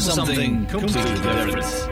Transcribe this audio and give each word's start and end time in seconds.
something 0.00 0.66
completely 0.66 1.14
different. 1.14 1.90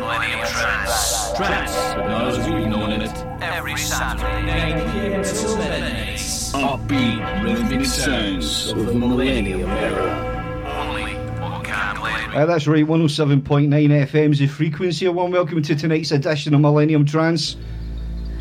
Millennium 0.00 0.46
Trance. 0.46 1.32
Trance, 1.36 1.74
as 1.74 2.38
we've 2.38 2.66
known 2.66 2.90
it. 2.92 3.10
Every 3.42 3.76
Saturday, 3.76 4.46
9 4.46 4.92
p.m. 4.92 5.22
till 5.22 5.56
midnight. 5.58 6.18
Upbeat, 6.54 7.42
rhythmic 7.42 7.84
sounds 7.84 8.70
of 8.72 8.86
the 8.86 8.94
Millennium 8.94 9.68
Era. 9.68 10.30
Uh, 12.34 12.46
that's 12.46 12.66
right, 12.66 12.84
107.9 12.84 13.68
FM's 14.08 14.40
the 14.40 14.48
frequency. 14.48 15.06
A 15.06 15.12
warm 15.12 15.30
welcome 15.30 15.62
to 15.62 15.76
tonight's 15.76 16.10
edition 16.10 16.52
of 16.52 16.60
Millennium 16.60 17.04
Trance. 17.04 17.56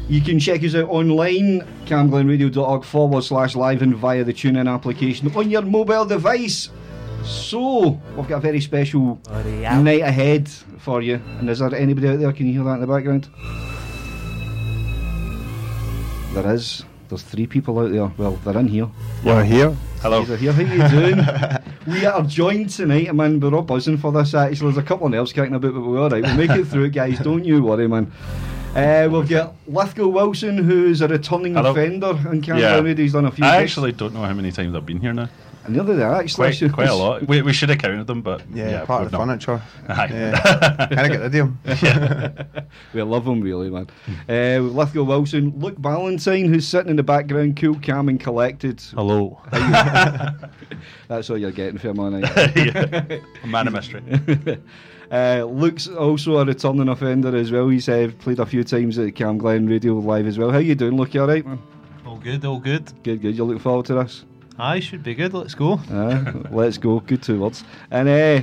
You 0.09 0.19
can 0.19 0.37
check 0.37 0.63
us 0.63 0.75
out 0.75 0.89
online, 0.89 1.61
camglenradio.org 1.85 2.83
forward 2.83 3.23
slash 3.23 3.55
live 3.55 3.81
and 3.81 3.95
via 3.95 4.23
the 4.23 4.33
TuneIn 4.33 4.71
application 4.71 5.33
on 5.35 5.49
your 5.49 5.61
mobile 5.61 6.05
device. 6.05 6.69
So, 7.23 8.01
we've 8.17 8.27
got 8.27 8.37
a 8.37 8.41
very 8.41 8.59
special 8.59 9.21
night 9.29 10.01
ahead 10.01 10.49
for 10.79 11.01
you. 11.01 11.21
And 11.39 11.49
is 11.49 11.59
there 11.59 11.73
anybody 11.73 12.09
out 12.09 12.19
there? 12.19 12.33
Can 12.33 12.47
you 12.47 12.53
hear 12.53 12.63
that 12.65 12.73
in 12.75 12.81
the 12.81 12.87
background? 12.87 13.29
There 16.33 16.53
is. 16.53 16.83
There's 17.07 17.23
three 17.23 17.47
people 17.47 17.79
out 17.79 17.91
there. 17.91 18.11
Well, 18.17 18.35
they're 18.43 18.59
in 18.59 18.67
here. 18.67 18.89
We're 19.23 19.45
here. 19.45 19.69
Hello. 20.01 20.25
They're 20.25 20.35
here. 20.35 20.51
How 20.51 20.61
you 20.63 20.89
doing? 20.89 21.25
we 21.87 22.05
are 22.05 22.23
joined 22.23 22.71
tonight, 22.71 23.07
I 23.07 23.13
man. 23.13 23.39
We're 23.39 23.53
all 23.53 23.61
buzzing 23.61 23.97
for 23.97 24.11
this. 24.11 24.33
Actually, 24.33 24.73
there's 24.73 24.83
a 24.83 24.87
couple 24.87 25.05
of 25.05 25.13
nerves 25.13 25.31
kicking 25.31 25.55
about, 25.55 25.73
but 25.73 25.79
we're 25.79 26.01
all 26.01 26.09
right. 26.09 26.23
We'll 26.23 26.35
make 26.35 26.49
it 26.49 26.65
through, 26.65 26.89
guys. 26.89 27.19
Don't 27.19 27.45
you 27.45 27.63
worry, 27.63 27.87
man. 27.87 28.11
Uh, 28.75 29.07
we've 29.11 29.29
got 29.29 29.53
Lithgow 29.67 30.07
Wilson, 30.07 30.57
who's 30.57 31.01
a 31.01 31.07
returning 31.07 31.53
Hello. 31.53 31.71
offender 31.71 32.09
in 32.31 32.41
Camp 32.41 32.59
Yeah. 32.59 32.81
yeah. 32.81 32.93
He's 32.95 33.13
done 33.13 33.25
a 33.25 33.31
few. 33.31 33.45
I 33.45 33.59
gigs. 33.61 33.71
actually 33.71 33.91
don't 33.91 34.13
know 34.13 34.21
how 34.23 34.33
many 34.33 34.51
times 34.51 34.75
I've 34.75 34.85
been 34.85 34.99
here 34.99 35.13
now. 35.13 35.29
and 35.65 35.75
the 35.75 35.79
other 35.79 35.95
day, 35.95 36.01
actually, 36.03 36.51
Quite, 36.57 36.73
quite 36.73 36.89
a 36.89 36.95
lot. 36.95 37.27
We, 37.27 37.43
we 37.43 37.53
should 37.53 37.69
have 37.69 37.77
counted 37.77 38.07
them, 38.07 38.23
but 38.23 38.41
Yeah, 38.51 38.69
yeah, 38.71 38.85
part 38.85 39.03
of 39.05 39.11
the 39.11 39.17
not. 39.19 39.27
furniture. 39.27 39.61
Aye. 39.89 40.09
Yeah. 40.11 40.87
Can 40.87 40.99
I 40.99 41.07
get 41.07 41.19
rid 41.21 41.25
of 41.25 41.33
him? 41.33 41.59
We 42.95 43.01
love 43.03 43.27
him, 43.27 43.41
really, 43.41 43.69
man. 43.69 43.87
Uh, 44.27 44.59
Lithgow 44.61 45.03
Wilson, 45.03 45.53
Luke 45.59 45.77
Ballantyne, 45.77 46.47
who's 46.51 46.67
sitting 46.67 46.89
in 46.89 46.95
the 46.95 47.03
background, 47.03 47.57
cool, 47.57 47.79
calm, 47.79 48.09
and 48.09 48.19
collected. 48.19 48.81
Hello. 48.95 49.39
That's 51.07 51.29
all 51.29 51.37
you're 51.37 51.51
getting 51.51 51.77
for 51.77 51.93
my 51.93 52.09
night. 52.09 52.55
yeah. 52.55 53.19
A 53.43 53.47
man 53.47 53.67
of 53.67 53.73
mystery. 53.73 54.01
Uh, 55.13 55.43
Luke's 55.45 55.87
also 55.87 56.37
a 56.39 56.45
returning 56.45 56.89
offender 56.89 57.35
as 57.35 57.51
well. 57.51 57.69
He's 57.69 57.87
uh, 57.87 58.09
played 58.17 58.39
a 58.39 58.47
few 58.47 58.63
times 58.63 58.97
at 58.97 59.13
Cam 59.13 59.37
Glen 59.37 59.67
Radio 59.67 59.93
Live 59.93 60.25
as 60.25 60.39
well. 60.39 60.49
How 60.49 60.57
you 60.57 60.73
doing, 60.73 60.97
Luke? 60.97 61.13
You 61.13 61.21
alright, 61.21 61.45
man? 61.45 61.61
All 62.03 62.17
good, 62.17 62.43
all 62.43 62.59
good. 62.59 62.91
Good, 63.03 63.21
good. 63.21 63.35
You're 63.35 63.45
looking 63.45 63.61
forward 63.61 63.85
to 63.87 63.93
this? 63.93 64.25
I 64.57 64.79
should 64.79 65.03
be 65.03 65.13
good. 65.13 65.35
Let's 65.35 65.53
go. 65.53 65.79
Uh, 65.91 66.33
let's 66.49 66.79
go. 66.79 66.99
Good 67.01 67.21
two 67.21 67.39
words. 67.41 67.63
And 67.91 68.09
uh, 68.09 68.41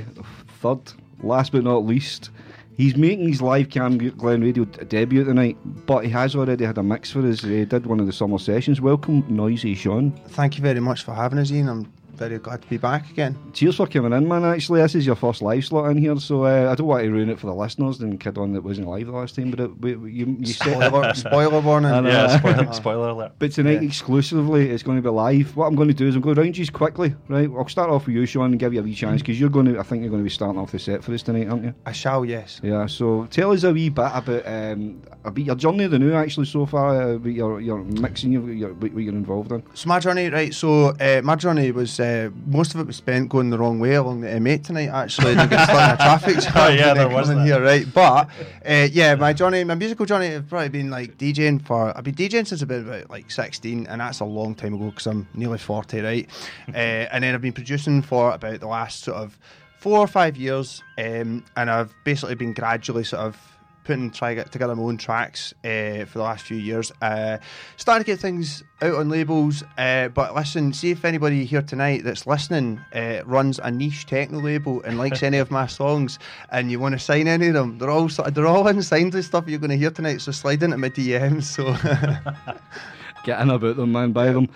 third, 0.61 0.79
last 1.21 1.51
but 1.51 1.65
not 1.65 1.85
least, 1.85 2.29
he's 2.77 2.95
making 2.95 3.27
his 3.27 3.41
live 3.41 3.69
Cam 3.69 3.97
Glen 3.97 4.41
Radio 4.41 4.63
debut 4.63 5.25
tonight, 5.25 5.57
but 5.85 6.05
he 6.05 6.09
has 6.11 6.37
already 6.37 6.63
had 6.63 6.77
a 6.77 6.83
mix 6.83 7.11
for 7.11 7.27
us. 7.27 7.41
He 7.41 7.65
did 7.65 7.85
one 7.85 7.99
of 7.99 8.05
the 8.05 8.13
summer 8.13 8.39
sessions. 8.39 8.79
Welcome, 8.79 9.25
Noisy 9.27 9.75
Sean. 9.75 10.11
Thank 10.29 10.55
you 10.57 10.63
very 10.63 10.79
much 10.79 11.03
for 11.03 11.13
having 11.13 11.37
us, 11.37 11.51
Ian. 11.51 11.67
I'm 11.67 11.93
very 12.21 12.37
glad 12.37 12.61
to 12.61 12.67
be 12.69 12.77
back 12.77 13.09
again. 13.09 13.35
Cheers 13.51 13.77
for 13.77 13.87
coming 13.87 14.13
in, 14.13 14.27
man. 14.27 14.45
Actually, 14.45 14.81
this 14.81 14.93
is 14.93 15.07
your 15.07 15.15
first 15.15 15.41
live 15.41 15.65
slot 15.65 15.89
in 15.89 15.97
here, 15.97 16.15
so 16.19 16.45
uh, 16.45 16.71
I 16.71 16.75
don't 16.75 16.85
want 16.85 17.03
to 17.03 17.09
ruin 17.11 17.29
it 17.31 17.39
for 17.39 17.47
the 17.47 17.53
listeners 17.55 17.99
and 17.99 18.19
kid 18.19 18.37
on 18.37 18.53
that 18.53 18.61
wasn't 18.61 18.87
live 18.87 19.07
the 19.07 19.11
last 19.13 19.35
time. 19.35 19.49
But 19.49 19.59
it, 19.61 19.81
we, 19.81 19.95
we- 19.95 20.11
you, 20.11 20.35
you 20.39 20.45
said, 20.53 20.75
Spoiler, 20.77 21.13
spoiler 21.15 21.59
warning. 21.61 21.91
I 21.97 21.99
know. 21.99 22.09
yeah, 22.09 22.37
spoiler, 22.37 22.73
spoiler 22.81 23.09
alert. 23.09 23.31
But 23.39 23.53
tonight 23.53 23.81
exclusively, 23.81 24.69
it's 24.69 24.83
going 24.83 24.97
to 24.97 25.01
be 25.01 25.09
live. 25.09 25.55
What 25.55 25.65
I'm 25.65 25.75
going 25.75 25.87
to 25.87 25.95
do 25.95 26.07
is 26.07 26.15
I'm 26.15 26.21
going 26.21 26.35
to 26.35 26.41
round 26.41 26.57
you 26.57 26.71
quickly, 26.71 27.15
right? 27.27 27.49
I'll 27.57 27.67
start 27.67 27.89
off 27.89 28.05
with 28.05 28.15
you, 28.15 28.25
Sean, 28.27 28.51
and 28.51 28.59
give 28.59 28.71
you 28.73 28.81
a 28.81 28.83
wee 28.83 28.93
chance 28.93 29.21
because 29.23 29.39
you're 29.39 29.49
going 29.49 29.65
to. 29.73 29.79
I 29.79 29.83
think 29.83 30.01
you're 30.01 30.11
going 30.11 30.21
to 30.21 30.25
be 30.25 30.29
starting 30.29 30.59
off 30.61 30.71
the 30.73 30.77
set 30.79 31.03
for 31.03 31.13
us 31.13 31.23
tonight, 31.23 31.47
aren't 31.49 31.63
you? 31.63 31.73
I 31.87 31.91
shall, 31.91 32.23
yes. 32.23 32.59
Yeah. 32.61 32.85
So 32.85 33.25
tell 33.31 33.51
us 33.51 33.63
a 33.63 33.73
wee 33.73 33.89
bit 33.89 34.05
about 34.13 34.45
um, 34.45 35.01
about 35.23 35.37
your 35.43 35.55
journey, 35.55 35.87
the 35.87 35.97
new 35.97 36.13
actually 36.13 36.45
so 36.45 36.67
far, 36.67 37.01
uh, 37.01 37.07
about 37.15 37.29
your 37.33 37.59
your 37.61 37.79
mixing, 37.83 38.31
your, 38.31 38.51
your 38.53 38.73
what 38.75 38.93
you're 38.93 39.13
involved 39.13 39.51
in. 39.51 39.63
So 39.73 39.87
my 39.89 39.99
journey, 39.99 40.29
right? 40.29 40.53
So 40.53 40.89
uh, 40.89 41.21
my 41.23 41.35
journey 41.35 41.71
was 41.71 41.99
uh, 41.99 42.10
most 42.45 42.73
of 42.73 42.79
it 42.79 42.87
was 42.87 42.95
spent 42.95 43.29
going 43.29 43.49
the 43.49 43.57
wrong 43.57 43.79
way 43.79 43.95
along 43.95 44.21
the 44.21 44.27
M8 44.27 44.63
tonight. 44.63 44.89
Actually, 44.89 45.35
to 45.35 45.47
get 45.47 45.63
stuck 45.65 45.69
in 45.69 45.93
a 45.93 45.97
traffic 45.97 46.39
jam. 46.41 46.53
Oh, 46.55 46.67
yeah, 46.69 46.93
there 46.93 47.09
was 47.09 47.27
coming 47.27 47.45
that. 47.45 47.45
here, 47.45 47.63
right? 47.63 47.85
But 47.93 48.29
uh, 48.65 48.87
yeah, 48.91 49.15
my 49.15 49.33
journey, 49.33 49.63
my 49.63 49.75
musical 49.75 50.05
journey, 50.05 50.35
I've 50.35 50.47
probably 50.49 50.69
been 50.69 50.89
like 50.89 51.17
DJing 51.17 51.65
for. 51.65 51.95
I've 51.97 52.03
been 52.03 52.15
DJing 52.15 52.47
since 52.47 52.63
been 52.63 52.87
about 52.87 53.09
like 53.09 53.29
16, 53.31 53.87
and 53.87 54.01
that's 54.01 54.19
a 54.19 54.25
long 54.25 54.55
time 54.55 54.73
ago 54.73 54.89
because 54.89 55.07
I'm 55.07 55.27
nearly 55.33 55.57
40, 55.57 56.01
right? 56.01 56.29
uh, 56.69 56.71
and 56.71 57.23
then 57.23 57.33
I've 57.33 57.41
been 57.41 57.53
producing 57.53 58.01
for 58.01 58.31
about 58.31 58.59
the 58.59 58.67
last 58.67 59.03
sort 59.03 59.17
of 59.17 59.37
four 59.79 59.99
or 59.99 60.07
five 60.07 60.37
years, 60.37 60.83
um, 60.97 61.43
and 61.57 61.69
I've 61.69 61.93
basically 62.03 62.35
been 62.35 62.53
gradually 62.53 63.03
sort 63.03 63.23
of 63.23 63.50
putting 63.83 64.11
try 64.11 64.33
get 64.33 64.51
together 64.51 64.75
my 64.75 64.83
own 64.83 64.97
tracks 64.97 65.53
uh, 65.63 66.05
for 66.05 66.19
the 66.19 66.23
last 66.23 66.45
few 66.45 66.57
years. 66.57 66.91
Uh, 67.01 67.37
starting 67.77 68.03
to 68.03 68.11
get 68.11 68.19
things 68.19 68.63
out 68.81 68.95
on 68.95 69.09
labels, 69.09 69.63
uh, 69.77 70.07
but 70.09 70.33
listen, 70.35 70.73
see 70.73 70.91
if 70.91 71.03
anybody 71.05 71.45
here 71.45 71.61
tonight 71.61 72.03
that's 72.03 72.25
listening 72.27 72.79
uh, 72.93 73.21
runs 73.25 73.59
a 73.59 73.71
niche 73.71 74.05
techno 74.05 74.39
label 74.39 74.81
and 74.83 74.97
likes 74.97 75.23
any 75.23 75.37
of 75.37 75.51
my 75.51 75.67
songs, 75.67 76.19
and 76.51 76.71
you 76.71 76.79
want 76.79 76.93
to 76.93 76.99
sign 76.99 77.27
any 77.27 77.47
of 77.47 77.53
them. 77.53 77.77
They're 77.77 77.89
all 77.89 78.09
sort 78.09 78.27
of- 78.27 78.33
they're 78.33 78.47
all 78.47 78.67
unsigned 78.67 79.13
and 79.15 79.25
stuff 79.25 79.45
you're 79.47 79.59
going 79.59 79.71
to 79.71 79.77
hear 79.77 79.91
tonight. 79.91 80.21
So 80.21 80.31
slide 80.31 80.63
into 80.63 80.77
my 80.77 80.89
DMs. 80.89 81.43
So 81.43 81.73
Get 83.23 83.39
in 83.39 83.49
about 83.51 83.75
them, 83.75 83.91
man. 83.91 84.11
Buy 84.13 84.31
them. 84.31 84.49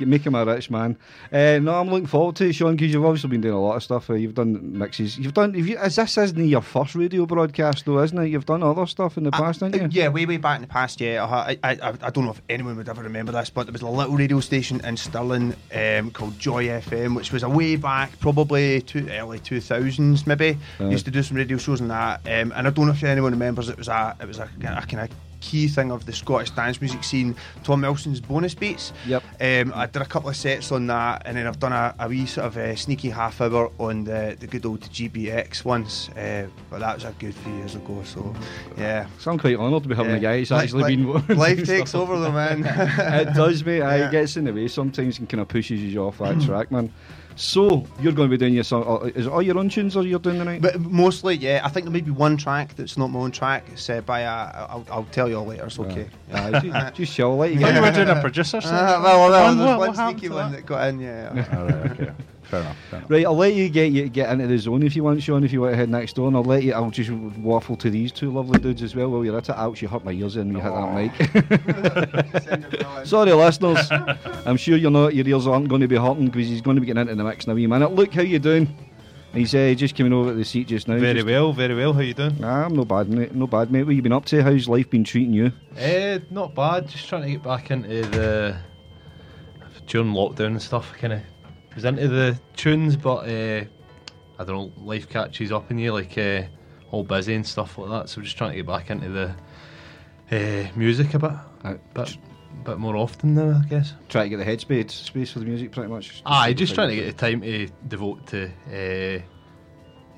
Make 0.00 0.24
him 0.24 0.34
a 0.34 0.44
rich 0.44 0.70
man. 0.70 0.96
Uh, 1.32 1.58
no, 1.58 1.80
I'm 1.80 1.88
looking 1.88 2.06
forward 2.06 2.36
to 2.36 2.48
it, 2.48 2.54
Sean, 2.54 2.76
because 2.76 2.92
you've 2.92 3.04
obviously 3.04 3.30
been 3.30 3.40
doing 3.40 3.54
a 3.54 3.60
lot 3.60 3.76
of 3.76 3.82
stuff. 3.82 4.10
Uh, 4.10 4.14
you've 4.14 4.34
done 4.34 4.78
mixes. 4.78 5.18
You've 5.18 5.34
done. 5.34 5.54
Have 5.54 5.66
you, 5.66 5.76
as 5.76 5.96
this 5.96 6.18
isn't 6.18 6.48
your 6.48 6.62
first 6.62 6.94
radio 6.94 7.26
broadcast, 7.26 7.84
though, 7.84 8.00
isn't 8.00 8.18
it? 8.18 8.28
You've 8.28 8.46
done 8.46 8.62
other 8.62 8.86
stuff 8.86 9.16
in 9.16 9.24
the 9.24 9.30
past, 9.30 9.60
haven't 9.60 9.80
you? 9.80 9.86
Uh, 9.86 9.88
yeah, 9.90 10.08
way 10.08 10.26
way 10.26 10.36
back 10.36 10.56
in 10.56 10.62
the 10.62 10.68
past. 10.68 11.00
Yeah, 11.00 11.24
I, 11.24 11.58
I, 11.62 11.70
I, 11.82 11.94
I 12.02 12.10
don't 12.10 12.24
know 12.24 12.30
if 12.30 12.42
anyone 12.48 12.76
would 12.76 12.88
ever 12.88 13.02
remember 13.02 13.32
this, 13.32 13.50
but 13.50 13.64
there 13.64 13.72
was 13.72 13.82
a 13.82 13.88
little 13.88 14.16
radio 14.16 14.40
station 14.40 14.84
in 14.84 14.96
Stirling 14.96 15.54
um, 15.74 16.10
called 16.10 16.38
Joy 16.38 16.66
FM, 16.66 17.16
which 17.16 17.32
was 17.32 17.42
a 17.42 17.48
way 17.48 17.76
back, 17.76 18.18
probably 18.20 18.82
two, 18.82 19.08
early 19.10 19.38
two 19.38 19.60
thousands, 19.60 20.26
maybe. 20.26 20.58
Uh. 20.80 20.88
Used 20.88 21.04
to 21.04 21.10
do 21.10 21.22
some 21.22 21.36
radio 21.36 21.58
shows 21.58 21.80
on 21.80 21.88
that, 21.88 22.20
um, 22.26 22.52
and 22.54 22.66
I 22.66 22.70
don't 22.70 22.86
know 22.86 22.92
if 22.92 23.02
anyone 23.04 23.32
remembers. 23.32 23.68
It 23.68 23.78
was 23.78 23.88
a 23.88 24.16
it 24.20 24.26
was 24.26 24.38
a, 24.38 24.44
a 24.44 24.86
kind 24.86 25.00
of 25.00 25.10
key 25.40 25.68
thing 25.68 25.90
of 25.90 26.06
the 26.06 26.12
Scottish 26.12 26.50
dance 26.50 26.80
music 26.80 27.04
scene. 27.04 27.36
Tom 27.64 27.82
Wilson's 27.82 28.20
bonus 28.20 28.54
beats. 28.54 28.92
Yep. 29.06 29.22
Um, 29.40 29.72
I 29.74 29.86
did 29.86 30.02
a 30.02 30.06
couple 30.06 30.30
of 30.30 30.36
sets 30.36 30.72
on 30.72 30.86
that, 30.88 31.22
and 31.24 31.36
then 31.36 31.46
I've 31.46 31.58
done 31.58 31.72
a, 31.72 31.94
a 31.98 32.08
wee 32.08 32.26
sort 32.26 32.46
of 32.46 32.56
uh, 32.56 32.76
sneaky 32.76 33.10
half 33.10 33.40
hour 33.40 33.70
on 33.78 34.04
the, 34.04 34.36
the 34.38 34.46
good 34.46 34.64
old 34.66 34.80
GBX 34.80 35.64
once, 35.64 36.08
uh, 36.10 36.46
but 36.70 36.80
that 36.80 36.94
was 36.94 37.04
a 37.04 37.12
good 37.18 37.34
few 37.34 37.54
years 37.56 37.74
ago. 37.74 38.02
So, 38.04 38.34
yeah. 38.76 39.06
So 39.18 39.30
I'm 39.30 39.38
quite 39.38 39.56
honoured 39.56 39.82
to 39.84 39.88
be 39.88 39.94
having 39.94 40.12
a 40.12 40.20
guy 40.20 40.38
who's 40.38 40.52
actually 40.52 40.96
li- 40.96 40.96
been. 40.96 41.38
life 41.38 41.64
takes 41.64 41.94
over 41.94 42.18
the 42.18 42.30
man. 42.30 42.64
it 42.66 43.34
does, 43.34 43.64
mate. 43.64 43.78
Yeah. 43.78 44.06
It 44.06 44.10
gets 44.10 44.36
in 44.36 44.44
the 44.44 44.52
way 44.52 44.68
sometimes 44.68 45.18
and 45.18 45.28
kind 45.28 45.40
of 45.40 45.48
pushes 45.48 45.80
you 45.80 46.02
off 46.04 46.18
that 46.18 46.40
track, 46.46 46.70
man. 46.70 46.92
So 47.38 47.86
you're 48.00 48.12
going 48.12 48.28
to 48.28 48.36
be 48.36 48.36
doing 48.36 48.52
your 48.52 48.64
song. 48.64 48.84
uh, 48.84 49.06
Is 49.14 49.26
it 49.26 49.30
all 49.30 49.40
your 49.40 49.56
own 49.58 49.68
tunes 49.68 49.96
or 49.96 50.02
you're 50.02 50.18
doing 50.18 50.38
the 50.38 50.44
night? 50.44 50.60
but 50.60 50.80
mostly, 50.80 51.36
yeah. 51.36 51.60
I 51.64 51.68
think 51.68 51.84
there 51.86 51.92
may 51.92 52.00
be 52.00 52.10
one 52.10 52.36
track 52.36 52.74
that's 52.74 52.98
not 52.98 53.08
my 53.08 53.20
own 53.20 53.30
track. 53.30 53.64
It's 53.72 53.88
uh, 53.88 54.00
by 54.00 54.20
a. 54.20 54.28
I'll, 54.28 54.84
I'll 54.90 55.04
tell 55.12 55.28
you 55.28 55.36
all 55.36 55.46
later. 55.46 55.66
It's 55.66 55.78
okay. 55.78 56.08
Aye, 56.32 56.58
just, 56.60 56.94
just 56.96 57.14
chill, 57.14 57.36
like 57.36 57.52
you 57.54 57.58
I 57.58 57.62
thought 57.62 57.68
you 57.68 57.74
get. 57.74 57.82
were 57.96 58.04
doing 58.04 58.18
a 58.18 58.20
producer 58.20 58.60
set. 58.60 58.72
Uh, 58.74 59.00
well, 59.04 59.30
well, 59.30 59.30
What- 59.30 59.54
there's 59.54 59.56
what- 59.56 59.78
one 59.78 59.88
what 59.88 59.96
happened 59.96 60.18
sneaky 60.18 60.28
to 60.28 60.34
one 60.34 60.50
that? 60.50 60.56
that 60.58 60.66
got 60.66 60.88
in. 60.88 60.98
Yeah. 61.00 61.48
All 61.56 61.64
right, 61.66 61.90
okay. 61.92 62.12
Fair 62.50 62.60
enough. 62.60 62.76
Fair 62.90 62.98
enough. 63.00 63.10
Right, 63.10 63.26
I'll 63.26 63.36
let 63.36 63.54
you 63.54 63.68
get 63.68 63.92
you 63.92 64.08
get 64.08 64.30
into 64.30 64.46
the 64.46 64.58
zone 64.58 64.82
if 64.82 64.96
you 64.96 65.04
want, 65.04 65.22
Sean. 65.22 65.44
If 65.44 65.52
you 65.52 65.60
want 65.60 65.72
to 65.72 65.76
head 65.76 65.90
next 65.90 66.14
door, 66.16 66.28
and 66.28 66.36
I'll 66.36 66.44
let 66.44 66.62
you. 66.62 66.72
I'll 66.72 66.90
just 66.90 67.10
waffle 67.10 67.76
to 67.76 67.90
these 67.90 68.10
two 68.10 68.30
lovely 68.30 68.58
dudes 68.58 68.82
as 68.82 68.96
well. 68.96 69.10
While 69.10 69.24
you're 69.24 69.36
at 69.36 69.48
it, 69.50 69.56
ouch, 69.56 69.82
you 69.82 69.88
hurt 69.88 70.04
my 70.04 70.12
ears 70.12 70.36
and 70.36 70.52
you 70.52 70.60
hit 70.60 70.72
that 70.72 70.94
mic. 72.64 73.06
Sorry, 73.06 73.32
listeners. 73.32 73.88
I'm 74.46 74.56
sure 74.56 74.76
you're 74.76 74.90
not. 74.90 75.14
Your 75.14 75.28
ears 75.28 75.46
aren't 75.46 75.68
going 75.68 75.82
to 75.82 75.88
be 75.88 75.96
hurting 75.96 76.26
because 76.26 76.48
he's 76.48 76.62
going 76.62 76.76
to 76.76 76.80
be 76.80 76.86
getting 76.86 77.02
into 77.02 77.16
the 77.16 77.24
mix 77.24 77.44
in 77.44 77.52
a 77.52 77.54
wee 77.54 77.66
minute. 77.66 77.92
Look, 77.92 78.14
how 78.14 78.22
you 78.22 78.38
doing? 78.38 78.74
He's 79.34 79.54
uh, 79.54 79.74
just 79.76 79.94
coming 79.94 80.14
over 80.14 80.30
to 80.30 80.36
the 80.36 80.44
seat 80.44 80.68
just 80.68 80.88
now. 80.88 80.98
Very 80.98 81.16
just, 81.16 81.26
well, 81.26 81.52
very 81.52 81.74
well. 81.74 81.92
How 81.92 82.00
you 82.00 82.14
doing? 82.14 82.40
Nah, 82.40 82.64
I'm 82.64 82.74
no 82.74 82.86
bad, 82.86 83.10
mate. 83.10 83.34
No 83.34 83.46
bad, 83.46 83.70
mate. 83.70 83.84
What 83.84 83.94
you 83.94 84.00
been 84.00 84.12
up 84.12 84.24
to? 84.26 84.42
How's 84.42 84.68
life 84.68 84.88
been 84.88 85.04
treating 85.04 85.34
you? 85.34 85.52
Uh, 85.78 86.20
not 86.30 86.54
bad. 86.54 86.88
Just 86.88 87.08
trying 87.08 87.22
to 87.22 87.30
get 87.30 87.42
back 87.42 87.70
into 87.70 87.88
the 87.88 88.56
during 89.86 90.12
lockdown 90.12 90.46
and 90.46 90.62
stuff. 90.62 90.92
Kind 90.94 91.12
of 91.12 91.20
was 91.78 91.84
into 91.84 92.08
the 92.08 92.38
tunes, 92.56 92.96
but 92.96 93.28
uh, 93.28 93.64
I 94.38 94.44
don't 94.44 94.48
know. 94.48 94.72
Life 94.84 95.08
catches 95.08 95.52
up 95.52 95.70
in 95.70 95.78
you, 95.78 95.92
like 95.92 96.16
uh, 96.18 96.42
all 96.90 97.04
busy 97.04 97.34
and 97.34 97.46
stuff 97.46 97.78
like 97.78 97.90
that. 97.90 98.08
So 98.08 98.20
we're 98.20 98.24
just 98.24 98.36
trying 98.36 98.50
to 98.50 98.56
get 98.56 98.66
back 98.66 98.90
into 98.90 99.08
the 99.08 99.34
uh, 100.30 100.68
music 100.76 101.14
a 101.14 101.18
bit, 101.20 101.30
Uh, 101.64 101.74
bit, 101.94 102.16
bit 102.64 102.78
more 102.78 102.96
often 102.96 103.34
now, 103.34 103.60
I 103.64 103.68
guess. 103.68 103.94
try 104.08 104.24
to 104.24 104.28
get 104.28 104.38
the 104.38 104.44
headspace 104.44 104.90
space 104.90 105.30
for 105.32 105.38
the 105.38 105.44
music, 105.44 105.70
pretty 105.72 105.88
much. 105.88 106.22
Aye, 106.26 106.52
just 106.54 106.74
trying 106.74 106.88
to 106.90 106.96
get 106.96 107.06
the 107.06 107.12
time 107.12 107.40
to 107.42 107.68
devote 107.86 108.26
to, 108.28 108.46
uh, 108.72 109.22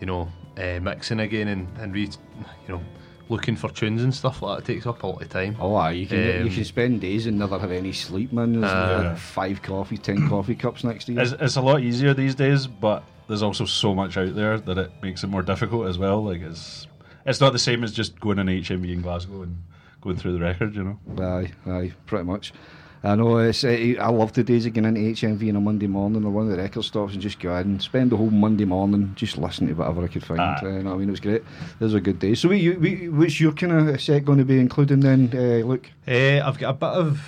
you 0.01 0.07
know, 0.07 0.29
uh, 0.57 0.81
mixing 0.81 1.21
again 1.21 1.49
and, 1.49 1.69
and 1.79 1.93
re, 1.95 2.03
you 2.03 2.75
know, 2.75 2.83
looking 3.31 3.57
for 3.57 3.71
tunes 3.71 4.03
and 4.03 4.15
stuff 4.15 4.43
like 4.43 4.59
that 4.59 4.65
takes 4.73 4.87
up 4.87 5.03
a 5.03 5.07
lot 5.07 5.23
of 5.23 5.29
time. 5.31 5.57
Oh, 5.59 5.75
aye, 5.77 5.93
you 5.93 6.07
can 6.07 6.19
you 6.19 6.33
Um, 6.43 6.51
can 6.51 6.65
spend 6.65 7.01
days 7.01 7.27
and 7.27 7.39
never 7.39 7.59
have 7.59 7.71
any 7.73 7.93
sleep, 7.93 8.33
man. 8.33 8.61
There's 8.61 8.71
Uh, 8.71 9.05
like 9.11 9.19
five 9.19 9.63
coffee, 9.63 9.97
ten 9.97 10.29
coffee 10.29 10.55
cups 10.57 10.85
next 10.85 11.05
to 11.07 11.13
you. 11.13 11.21
It's, 11.21 11.33
it's 11.33 11.57
a 11.57 11.63
lot 11.63 11.81
easier 11.81 12.13
these 12.13 12.35
days, 12.35 12.67
but 12.67 13.03
there's 13.29 13.43
also 13.43 13.65
so 13.65 13.95
much 13.95 14.17
out 14.19 14.35
there 14.35 14.59
that 14.59 14.77
it 14.77 14.91
makes 15.03 15.23
it 15.25 15.29
more 15.29 15.43
difficult 15.43 15.87
as 15.89 15.97
well. 15.97 16.23
Like 16.25 16.43
it's 16.43 16.87
it's 17.25 17.41
not 17.41 17.53
the 17.53 17.59
same 17.59 17.85
as 17.85 17.93
just 17.93 18.19
going 18.21 18.39
on 18.39 18.47
HMV 18.47 18.93
in 18.93 19.01
Glasgow 19.03 19.43
and 19.43 19.63
going 20.01 20.17
through 20.17 20.33
the 20.33 20.41
record, 20.41 20.75
you 20.75 20.83
know. 20.83 21.25
Aye, 21.25 21.53
aye, 21.71 21.93
pretty 22.07 22.25
much. 22.25 22.53
I 23.03 23.15
know. 23.15 23.39
It's, 23.39 23.65
uh, 23.65 23.69
I 23.69 24.09
love 24.11 24.35
the 24.35 24.45
days 24.45 24.67
of 24.67 24.75
getting 24.75 24.95
into 24.97 25.27
HMV 25.27 25.49
on 25.49 25.57
a 25.57 25.61
Monday 25.61 25.87
morning 25.87 26.25
or 26.25 26.31
one 26.31 26.47
of 26.47 26.53
the 26.53 26.59
record 26.63 26.85
stops 26.85 27.15
and 27.15 27.23
just 27.23 27.41
go 27.41 27.55
in 27.57 27.67
and 27.67 27.83
spend 27.83 28.13
the 28.13 28.17
whole 28.17 28.31
Monday 28.31 28.67
morning 28.67 29.13
just 29.17 29.39
listening 29.39 29.71
to 29.71 29.75
whatever 29.75 30.05
I 30.05 30.09
could 30.09 30.25
find. 30.25 30.41
Aye. 30.41 30.61
Uh, 30.63 30.69
you 30.69 30.83
know 30.83 30.91
what 30.91 30.97
I 30.97 30.99
mean? 30.99 31.09
It 31.09 31.13
was 31.13 31.21
great. 31.21 31.43
Those 31.79 31.95
were 31.95 32.01
good 32.01 32.19
days. 32.19 32.41
So, 32.41 32.51
we, 32.51 32.59
you, 32.59 32.79
we, 32.79 33.09
what's 33.09 33.41
your 33.41 33.53
kind 33.53 33.89
of 33.89 34.01
set 34.01 34.25
going 34.27 34.39
to 34.39 34.45
be 34.45 34.61
including 34.61 35.01
then, 35.01 35.31
uh, 35.33 35.67
Luke? 35.67 35.91
Uh, 36.07 36.41
I've 36.45 36.59
got 36.59 36.71
a 36.71 36.75
bit 36.75 36.91
of 36.91 37.21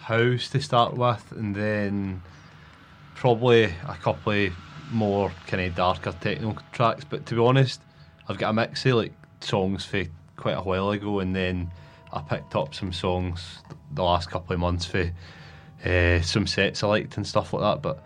house 0.00 0.48
to 0.50 0.60
start 0.60 0.94
with, 0.94 1.32
and 1.32 1.54
then 1.54 2.20
probably 3.14 3.64
a 3.64 3.96
couple 4.02 4.32
of 4.32 4.52
more 4.90 5.30
kind 5.46 5.62
of 5.62 5.74
darker 5.76 6.12
techno 6.20 6.56
tracks. 6.72 7.04
But 7.04 7.24
to 7.26 7.36
be 7.36 7.40
honest, 7.40 7.80
I've 8.28 8.38
got 8.38 8.50
a 8.50 8.52
mix 8.52 8.84
of 8.86 8.94
like 8.94 9.12
songs 9.40 9.84
for 9.84 10.04
quite 10.36 10.56
a 10.56 10.62
while 10.62 10.90
ago, 10.90 11.20
and 11.20 11.36
then 11.36 11.70
I 12.14 12.20
picked 12.22 12.54
up 12.54 12.74
some 12.74 12.92
songs 12.92 13.58
the 13.92 14.02
last 14.02 14.30
couple 14.30 14.54
of 14.54 14.60
months 14.60 14.86
for 14.86 15.10
uh, 15.84 16.20
some 16.22 16.46
sets 16.46 16.82
I 16.82 16.86
liked 16.86 17.16
and 17.16 17.26
stuff 17.26 17.52
like 17.52 17.62
that. 17.62 17.82
But 17.82 18.02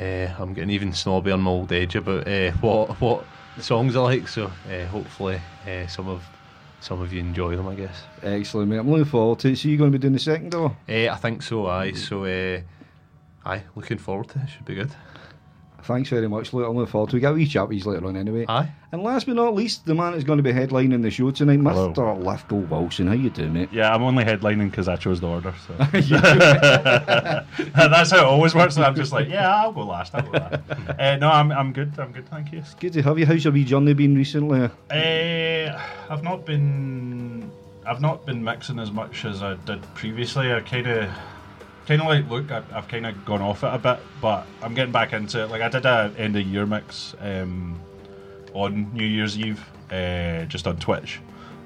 uh, 0.00 0.32
I'm 0.40 0.54
getting 0.54 0.70
even 0.70 0.92
snobby 0.92 1.32
on 1.32 1.40
my 1.40 1.50
old 1.50 1.72
age 1.72 1.96
about 1.96 2.26
uh, 2.28 2.52
what 2.60 3.00
what 3.00 3.24
songs 3.60 3.96
I 3.96 4.00
like. 4.00 4.28
So 4.28 4.46
hopefully 4.90 5.40
some 5.88 6.08
of 6.08 6.24
some 6.80 7.00
of 7.00 7.12
you 7.12 7.20
enjoy 7.20 7.56
them. 7.56 7.66
I 7.66 7.74
guess. 7.74 8.04
Excellent, 8.22 8.70
mate. 8.70 8.78
I'm 8.78 8.88
looking 8.88 9.04
forward 9.04 9.40
to 9.40 9.48
it. 9.48 9.56
So, 9.56 9.68
you're 9.68 9.78
going 9.78 9.90
to 9.90 9.98
be 9.98 10.00
doing 10.00 10.12
the 10.12 10.20
second, 10.20 10.54
or? 10.54 10.76
Uh, 10.88 11.08
I 11.08 11.16
think 11.16 11.42
so, 11.42 11.66
aye. 11.66 11.92
So, 11.92 12.24
aye, 13.44 13.62
looking 13.74 13.98
forward 13.98 14.28
to 14.28 14.38
it. 14.38 14.48
Should 14.48 14.64
be 14.64 14.76
good. 14.76 14.90
Thanks 15.82 16.10
very 16.10 16.28
much, 16.28 16.52
Luke. 16.52 16.66
I'm 16.68 16.76
looking 16.76 16.90
forward 16.90 17.10
to 17.10 17.16
it. 17.16 17.22
We'll 17.22 17.30
get 17.30 17.32
a 17.32 17.34
wee 17.34 17.46
chat 17.46 17.68
with 17.68 17.78
you 17.78 17.90
later 17.90 18.06
on 18.06 18.16
anyway. 18.16 18.44
Aye. 18.48 18.70
And 18.90 19.02
last 19.02 19.26
but 19.26 19.36
not 19.36 19.54
least, 19.54 19.86
the 19.86 19.94
man 19.94 20.12
that's 20.12 20.24
going 20.24 20.38
to 20.38 20.42
be 20.42 20.52
headlining 20.52 21.02
the 21.02 21.10
show 21.10 21.30
tonight, 21.30 21.60
Hello. 21.60 21.92
Mr. 21.92 22.24
Lithgow 22.24 22.56
Wilson. 22.56 23.06
How 23.06 23.12
you 23.12 23.30
doing, 23.30 23.52
mate? 23.52 23.68
Yeah, 23.72 23.94
I'm 23.94 24.02
only 24.02 24.24
headlining 24.24 24.70
because 24.70 24.88
I 24.88 24.96
chose 24.96 25.20
the 25.20 25.28
order. 25.28 25.54
So 25.66 25.74
that's 27.74 28.10
how 28.10 28.18
it 28.18 28.24
always 28.24 28.54
works. 28.54 28.76
And 28.76 28.84
I'm 28.84 28.94
just 28.94 29.12
like, 29.12 29.28
yeah, 29.28 29.54
I'll 29.54 29.72
go 29.72 29.84
last. 29.84 30.14
I'll 30.14 30.22
go 30.22 30.32
last. 30.32 30.62
uh, 30.98 31.16
no, 31.16 31.30
I'm 31.30 31.52
I'm 31.52 31.72
good. 31.72 31.92
I'm 31.98 32.12
good. 32.12 32.28
Thank 32.28 32.52
you. 32.52 32.62
Good 32.80 32.94
to 32.94 33.02
have 33.02 33.18
you. 33.18 33.26
How's 33.26 33.44
your 33.44 33.52
wee 33.52 33.64
journey 33.64 33.94
been 33.94 34.16
recently? 34.16 34.70
Uh, 34.90 35.80
I've 36.10 36.22
not 36.22 36.44
been 36.44 37.50
I've 37.86 38.00
not 38.00 38.26
been 38.26 38.42
mixing 38.42 38.78
as 38.78 38.90
much 38.90 39.24
as 39.24 39.42
I 39.42 39.54
did 39.54 39.82
previously. 39.94 40.52
I 40.52 40.60
kind 40.60 40.86
of 40.86 41.10
kind 41.88 42.02
of 42.02 42.06
like 42.06 42.28
look. 42.28 42.52
I, 42.52 42.62
I've 42.72 42.86
kind 42.86 43.06
of 43.06 43.24
gone 43.24 43.40
off 43.40 43.64
it 43.64 43.72
a 43.72 43.78
bit, 43.78 43.98
but 44.20 44.46
I'm 44.62 44.74
getting 44.74 44.92
back 44.92 45.14
into 45.14 45.42
it. 45.42 45.50
Like 45.50 45.62
I 45.62 45.70
did 45.70 45.86
a 45.86 46.12
end 46.18 46.36
of 46.36 46.46
year 46.46 46.66
mix 46.66 47.14
um, 47.20 47.80
on 48.52 48.92
New 48.92 49.06
Year's 49.06 49.38
Eve, 49.38 49.64
uh, 49.90 50.44
just 50.44 50.66
on 50.66 50.76
Twitch. 50.76 51.20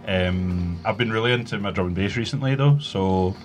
Um, 0.06 0.78
I've 0.84 0.96
been 0.96 1.12
really 1.12 1.32
into 1.32 1.58
my 1.58 1.72
drum 1.72 1.88
and 1.88 1.96
bass 1.96 2.16
recently 2.16 2.54
though, 2.54 2.78
so 2.78 3.36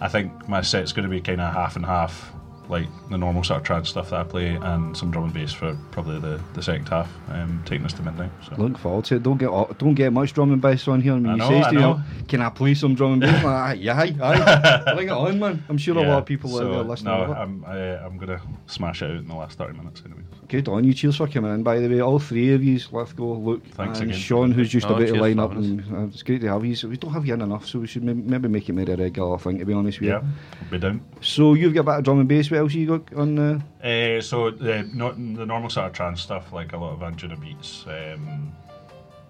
I 0.00 0.08
think 0.08 0.46
my 0.46 0.60
set's 0.60 0.92
going 0.92 1.04
to 1.04 1.10
be 1.10 1.22
kind 1.22 1.40
of 1.40 1.54
half 1.54 1.76
and 1.76 1.86
half, 1.86 2.32
like 2.70 2.86
the 3.10 3.18
normal 3.18 3.42
sort 3.42 3.58
of 3.58 3.66
trance 3.66 3.88
stuff 3.88 4.10
that 4.10 4.20
I 4.20 4.24
play, 4.24 4.54
and 4.54 4.96
some 4.96 5.10
drum 5.10 5.24
and 5.24 5.34
bass 5.34 5.52
for 5.52 5.76
probably 5.90 6.20
the, 6.20 6.40
the 6.54 6.62
second 6.62 6.88
half, 6.88 7.10
um, 7.28 7.62
taking 7.66 7.84
us 7.84 7.92
to 7.94 8.02
midnight. 8.02 8.30
So. 8.48 8.54
Look 8.56 8.78
forward 8.78 9.04
to 9.06 9.16
it. 9.16 9.22
Don't 9.22 9.38
get 9.38 9.50
don't 9.78 9.94
get 9.94 10.12
much 10.12 10.32
drum 10.32 10.52
and 10.52 10.62
bass 10.62 10.86
on 10.88 11.00
here. 11.00 11.14
And 11.14 11.26
when 11.26 11.40
I 11.40 11.44
you 11.44 11.50
know, 11.50 11.58
says 11.58 11.66
I 11.66 11.70
to 11.70 11.74
you, 11.74 11.80
know. 11.80 12.02
can 12.28 12.40
I 12.40 12.48
play 12.48 12.74
some 12.74 12.94
drum 12.94 13.14
and 13.14 13.22
bass? 13.22 13.44
Like, 13.44 13.44
aye, 13.44 13.72
yeah, 13.74 13.98
aye, 13.98 14.16
aye. 14.22 14.94
Bring 14.94 15.08
it 15.08 15.12
on, 15.12 15.38
man. 15.38 15.64
I'm 15.68 15.78
sure 15.78 15.98
a 15.98 16.02
lot 16.02 16.18
of 16.18 16.26
people 16.26 16.50
so, 16.50 16.66
out 16.66 16.72
there 16.72 16.82
listening. 16.84 17.12
No, 17.14 17.20
love 17.20 17.30
it. 17.30 17.40
I'm 17.40 17.64
I, 17.64 17.78
I'm 18.04 18.16
gonna 18.16 18.40
smash 18.66 19.02
it 19.02 19.10
out 19.10 19.16
in 19.16 19.26
the 19.28 19.34
last 19.34 19.58
thirty 19.58 19.76
minutes 19.76 20.02
anyway. 20.04 20.22
so. 20.32 20.39
Good 20.50 20.68
on 20.68 20.82
you. 20.82 20.92
Cheers 20.92 21.14
for 21.16 21.28
coming 21.28 21.54
in, 21.54 21.62
by 21.62 21.78
the 21.78 21.88
way. 21.88 22.00
All 22.00 22.18
three 22.18 22.52
of 22.52 22.64
you, 22.64 22.80
let's 22.90 23.12
go. 23.12 23.34
Luke 23.34 23.64
Thanks 23.74 24.00
and 24.00 24.10
again. 24.10 24.20
Sean, 24.20 24.50
who's 24.50 24.68
just 24.68 24.84
Oh, 24.88 24.96
about 24.96 25.06
to 25.06 25.14
line 25.14 25.38
up. 25.38 25.52
And, 25.52 25.80
uh, 25.94 26.06
it's 26.06 26.24
great 26.24 26.40
to 26.40 26.48
have 26.48 26.64
you. 26.64 26.74
So 26.74 26.88
we 26.88 26.96
don't 26.96 27.12
have 27.12 27.24
you 27.24 27.34
in 27.34 27.40
enough, 27.40 27.66
so 27.66 27.78
we 27.78 27.86
should 27.86 28.02
maybe, 28.02 28.20
maybe 28.22 28.48
make 28.48 28.68
it 28.68 28.72
more 28.72 28.82
a 28.82 28.96
regular 28.96 29.38
thing, 29.38 29.60
to 29.60 29.64
be 29.64 29.72
honest 29.72 30.00
with 30.00 30.08
you. 30.08 30.14
I'll 30.16 30.24
be 30.68 30.78
down. 30.78 31.02
So 31.20 31.54
you've 31.54 31.72
got 31.72 31.80
a 31.82 31.84
bit 31.84 31.94
of 31.98 32.04
drum 32.04 32.18
and 32.18 32.28
bass. 32.28 32.50
What 32.50 32.58
else 32.58 32.74
you 32.74 32.98
got 32.98 33.14
on 33.14 33.38
uh, 33.38 33.60
Uh, 33.86 34.20
so 34.20 34.50
the 34.50 34.90
not 34.92 35.14
the 35.16 35.46
normal 35.46 35.70
sort 35.70 35.86
of 35.86 35.92
trance 35.92 36.20
stuff, 36.20 36.52
like 36.52 36.72
a 36.72 36.76
lot 36.76 36.94
of 36.94 36.98
Anjunabeats. 36.98 37.86
Um, 37.86 38.52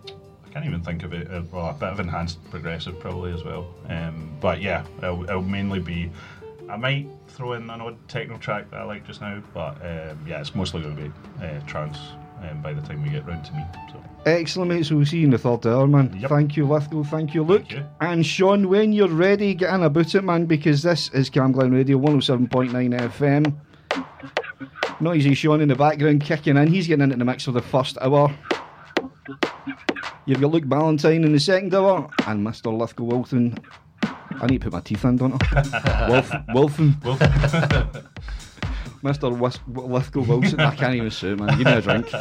I 0.06 0.52
can't 0.54 0.64
even 0.64 0.80
think 0.82 1.02
of 1.02 1.12
it. 1.12 1.30
Uh, 1.30 1.42
well, 1.52 1.68
a 1.68 1.74
bit 1.74 1.90
of 1.90 2.00
enhanced 2.00 2.42
progressive 2.50 2.98
probably 2.98 3.34
as 3.34 3.44
well. 3.44 3.68
Um, 3.90 4.30
but 4.40 4.62
yeah, 4.62 4.86
it'll, 5.02 5.24
it'll 5.24 5.42
mainly 5.42 5.80
be. 5.80 6.10
I 6.70 6.76
might 6.76 7.08
throw 7.26 7.54
in 7.54 7.68
an 7.68 7.80
odd 7.80 7.96
techno 8.08 8.38
track 8.38 8.70
that 8.70 8.80
I 8.80 8.84
like 8.84 9.04
just 9.04 9.20
now, 9.20 9.42
but 9.52 9.76
um, 9.84 10.18
yeah, 10.26 10.40
it's 10.40 10.54
mostly 10.54 10.82
going 10.82 10.96
to 10.96 11.02
be 11.02 11.12
uh, 11.44 11.60
trance 11.66 11.98
um, 12.48 12.62
by 12.62 12.72
the 12.72 12.80
time 12.82 13.02
we 13.02 13.10
get 13.10 13.26
round 13.26 13.44
to 13.46 13.52
me. 13.54 13.64
So 13.90 14.02
Excellent, 14.24 14.70
mate. 14.70 14.86
So 14.86 14.96
we'll 14.96 15.06
see 15.06 15.18
you 15.18 15.24
in 15.24 15.30
the 15.30 15.38
third 15.38 15.66
hour, 15.66 15.86
man. 15.88 16.16
Yep. 16.20 16.30
Thank 16.30 16.56
you, 16.56 16.66
Lithgow. 16.66 17.02
Thank 17.02 17.34
you, 17.34 17.42
Luke. 17.42 17.62
Thank 17.62 17.72
you. 17.72 17.86
And 18.00 18.24
Sean, 18.24 18.68
when 18.68 18.92
you're 18.92 19.08
ready, 19.08 19.52
get 19.54 19.74
in 19.74 19.82
about 19.82 20.14
it, 20.14 20.22
man, 20.22 20.46
because 20.46 20.82
this 20.82 21.10
is 21.12 21.28
Cam 21.28 21.52
Glen 21.52 21.72
Radio 21.72 21.98
107.9 21.98 23.10
FM. 23.10 23.56
Noisy 25.00 25.34
Sean 25.34 25.60
in 25.60 25.68
the 25.68 25.74
background 25.74 26.22
kicking 26.22 26.56
in. 26.56 26.68
He's 26.68 26.86
getting 26.86 27.02
into 27.02 27.16
the 27.16 27.24
mix 27.24 27.44
for 27.44 27.52
the 27.52 27.62
first 27.62 27.98
hour. 28.00 28.32
You've 30.26 30.40
got 30.40 30.50
Luke 30.52 30.68
Ballantyne 30.68 31.24
in 31.24 31.32
the 31.32 31.40
second 31.40 31.74
hour, 31.74 32.08
and 32.26 32.46
Mr. 32.46 32.76
Lithgow 32.76 33.04
Wilson. 33.04 33.58
I 34.40 34.46
need 34.46 34.60
to 34.60 34.64
put 34.64 34.72
my 34.72 34.80
teeth 34.80 35.04
in, 35.04 35.16
don't 35.16 35.34
I? 35.52 36.08
Wilf, 36.08 36.32
Wilson. 36.54 36.92
Mr. 39.02 39.36
Wis- 39.38 39.58
Lithgow 39.66 40.22
Wilson. 40.22 40.60
I 40.60 40.74
can't 40.74 40.94
even 40.94 41.10
say 41.10 41.30
it, 41.30 41.38
man. 41.40 41.56
Give 41.58 41.66
me 41.66 41.72
a 41.72 41.80
drink. 41.80 42.08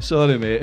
Sorry, 0.00 0.38
mate. 0.38 0.62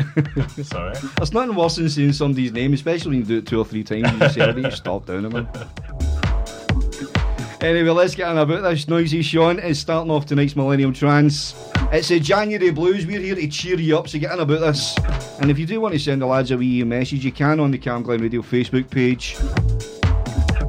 sorry. 0.64 0.96
There's 1.18 1.34
nothing 1.34 1.56
worse 1.56 1.76
than 1.76 1.90
saying 1.90 2.14
somebody's 2.14 2.54
name, 2.54 2.72
especially 2.74 3.10
when 3.12 3.20
you 3.20 3.26
do 3.26 3.38
it 3.40 3.46
two 3.46 3.60
or 3.60 3.66
three 3.66 3.84
times. 3.84 4.10
You 4.22 4.30
say, 4.30 4.42
"I 4.42 4.54
need 4.54 4.64
to 4.64 4.72
stop 4.72 5.06
doing 5.06 5.26
it, 5.26 5.34
man." 5.34 5.50
Anyway, 7.62 7.90
let's 7.90 8.14
get 8.16 8.28
on 8.28 8.38
about 8.38 8.62
this. 8.62 8.88
Noisy 8.88 9.22
Sean 9.22 9.60
is 9.60 9.80
starting 9.80 10.12
off 10.12 10.26
tonight's 10.26 10.56
Millennium 10.56 10.94
Trance. 10.94 11.56
It's 11.92 12.12
a 12.12 12.20
January 12.20 12.70
Blues. 12.70 13.06
We're 13.08 13.20
here 13.20 13.36
to 13.36 13.48
cheer 13.48 13.80
you 13.80 13.98
up, 13.98 14.08
so 14.08 14.20
get 14.20 14.32
on 14.32 14.40
about 14.42 14.60
this. 14.60 14.98
And 15.40 15.50
if 15.50 15.58
you 15.58 15.66
do 15.66 15.80
want 15.80 15.94
to 15.94 16.00
send 16.00 16.22
the 16.22 16.26
lads 16.26 16.52
a 16.52 16.58
wee 16.58 16.84
message, 16.84 17.24
you 17.24 17.32
can 17.32 17.60
on 17.60 17.72
the 17.72 17.78
Cam 17.78 18.04
Glen 18.04 18.22
Radio 18.22 18.42
Facebook 18.42 18.90
page. 18.90 19.38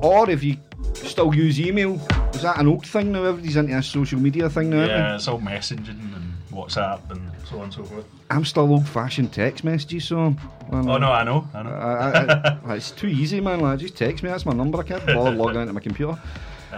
Or 0.03 0.31
if 0.31 0.43
you 0.44 0.56
still 0.94 1.35
use 1.35 1.61
email, 1.61 1.94
is 2.33 2.43
that 2.43 2.59
an 2.59 2.69
old 2.69 2.87
thing 2.87 3.12
now? 3.12 3.25
Everybody's 3.25 3.56
into 3.56 3.75
this 3.75 3.88
social 3.88 4.21
media 4.21 4.49
thing 4.49 4.71
now. 4.71 4.85
Yeah, 4.87 5.17
it's 5.17 5.29
all 5.29 5.40
messaging 5.40 5.88
and 5.88 6.35
WhatsApp 6.52 7.11
and 7.11 7.31
so 7.45 7.59
on 7.59 7.64
and 7.64 7.75
so 7.75 7.85
forth. 7.85 8.07
I'm 8.31 8.45
still 8.45 8.71
old-fashioned 8.71 9.33
text 9.33 9.64
messages, 9.64 10.05
so. 10.05 10.35
well, 10.71 10.90
Oh 10.90 10.99
no, 10.99 11.12
I 11.12 11.25
know, 11.25 11.49
I 11.52 11.62
know. 11.62 11.71
I, 11.71 12.11
I, 12.11 12.59
I, 12.64 12.75
it's 12.76 12.90
too 12.93 13.09
easy, 13.09 13.40
man. 13.40 13.61
Like, 13.61 13.81
just 13.81 13.97
text 13.97 14.23
me. 14.23 14.31
That's 14.31 14.47
my 14.47 14.52
number. 14.52 14.78
I 14.78 14.83
can't 14.83 15.05
bother 15.07 15.31
logging 15.31 15.61
into 15.61 15.73
my 15.73 15.81
computer. 15.81 16.19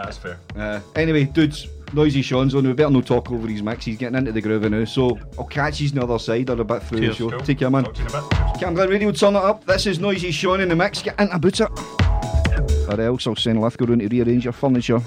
That's 0.05 0.17
fair. 0.19 0.39
Uh, 0.57 0.81
anyway, 0.97 1.25
dudes, 1.25 1.69
noisy 1.93 2.23
Sean's 2.23 2.55
on. 2.55 2.67
We 2.67 2.73
better 2.73 2.91
no 2.91 3.01
talk 3.01 3.31
over 3.31 3.47
his 3.49 3.63
mix. 3.63 3.85
He's 3.85 3.97
getting 3.97 4.19
into 4.19 4.33
the 4.33 4.41
groove 4.41 4.71
now. 4.71 4.85
So 4.85 5.19
I'll 5.39 5.45
catch 5.45 5.81
you 5.81 5.89
on 5.91 5.95
the 5.97 6.03
other 6.03 6.19
side 6.19 6.51
or 6.51 6.61
a 6.61 6.65
bit 6.65 6.83
through 6.83 7.01
Cheers, 7.01 7.19
the 7.19 7.25
show. 7.25 7.31
Cool. 7.31 7.41
Take 7.41 7.59
care, 7.59 7.71
man. 7.71 7.85
Talk 7.85 7.95
to 7.95 8.03
you 8.03 8.09
in 8.09 8.15
a 8.15 8.29
bit. 8.29 8.61
Cam 8.61 8.75
Glen 8.75 8.89
Radio, 8.89 9.13
turn 9.13 9.37
it 9.37 9.43
up. 9.43 9.65
This 9.65 9.87
is 9.87 9.99
noisy 9.99 10.31
Sean 10.31 10.61
in 10.61 10.69
the 10.69 10.77
mix. 10.77 11.03
Get 11.03 11.19
into 11.21 11.37
about 11.37 11.61
it. 11.61 12.89
Or 12.89 13.01
else 13.01 13.27
I'll 13.27 13.37
send 13.37 13.61
Lithgow 13.61 13.87
round 13.87 14.01
to 14.01 14.09
rearrange 14.09 14.45
your 14.45 14.53
furniture. 14.53 15.01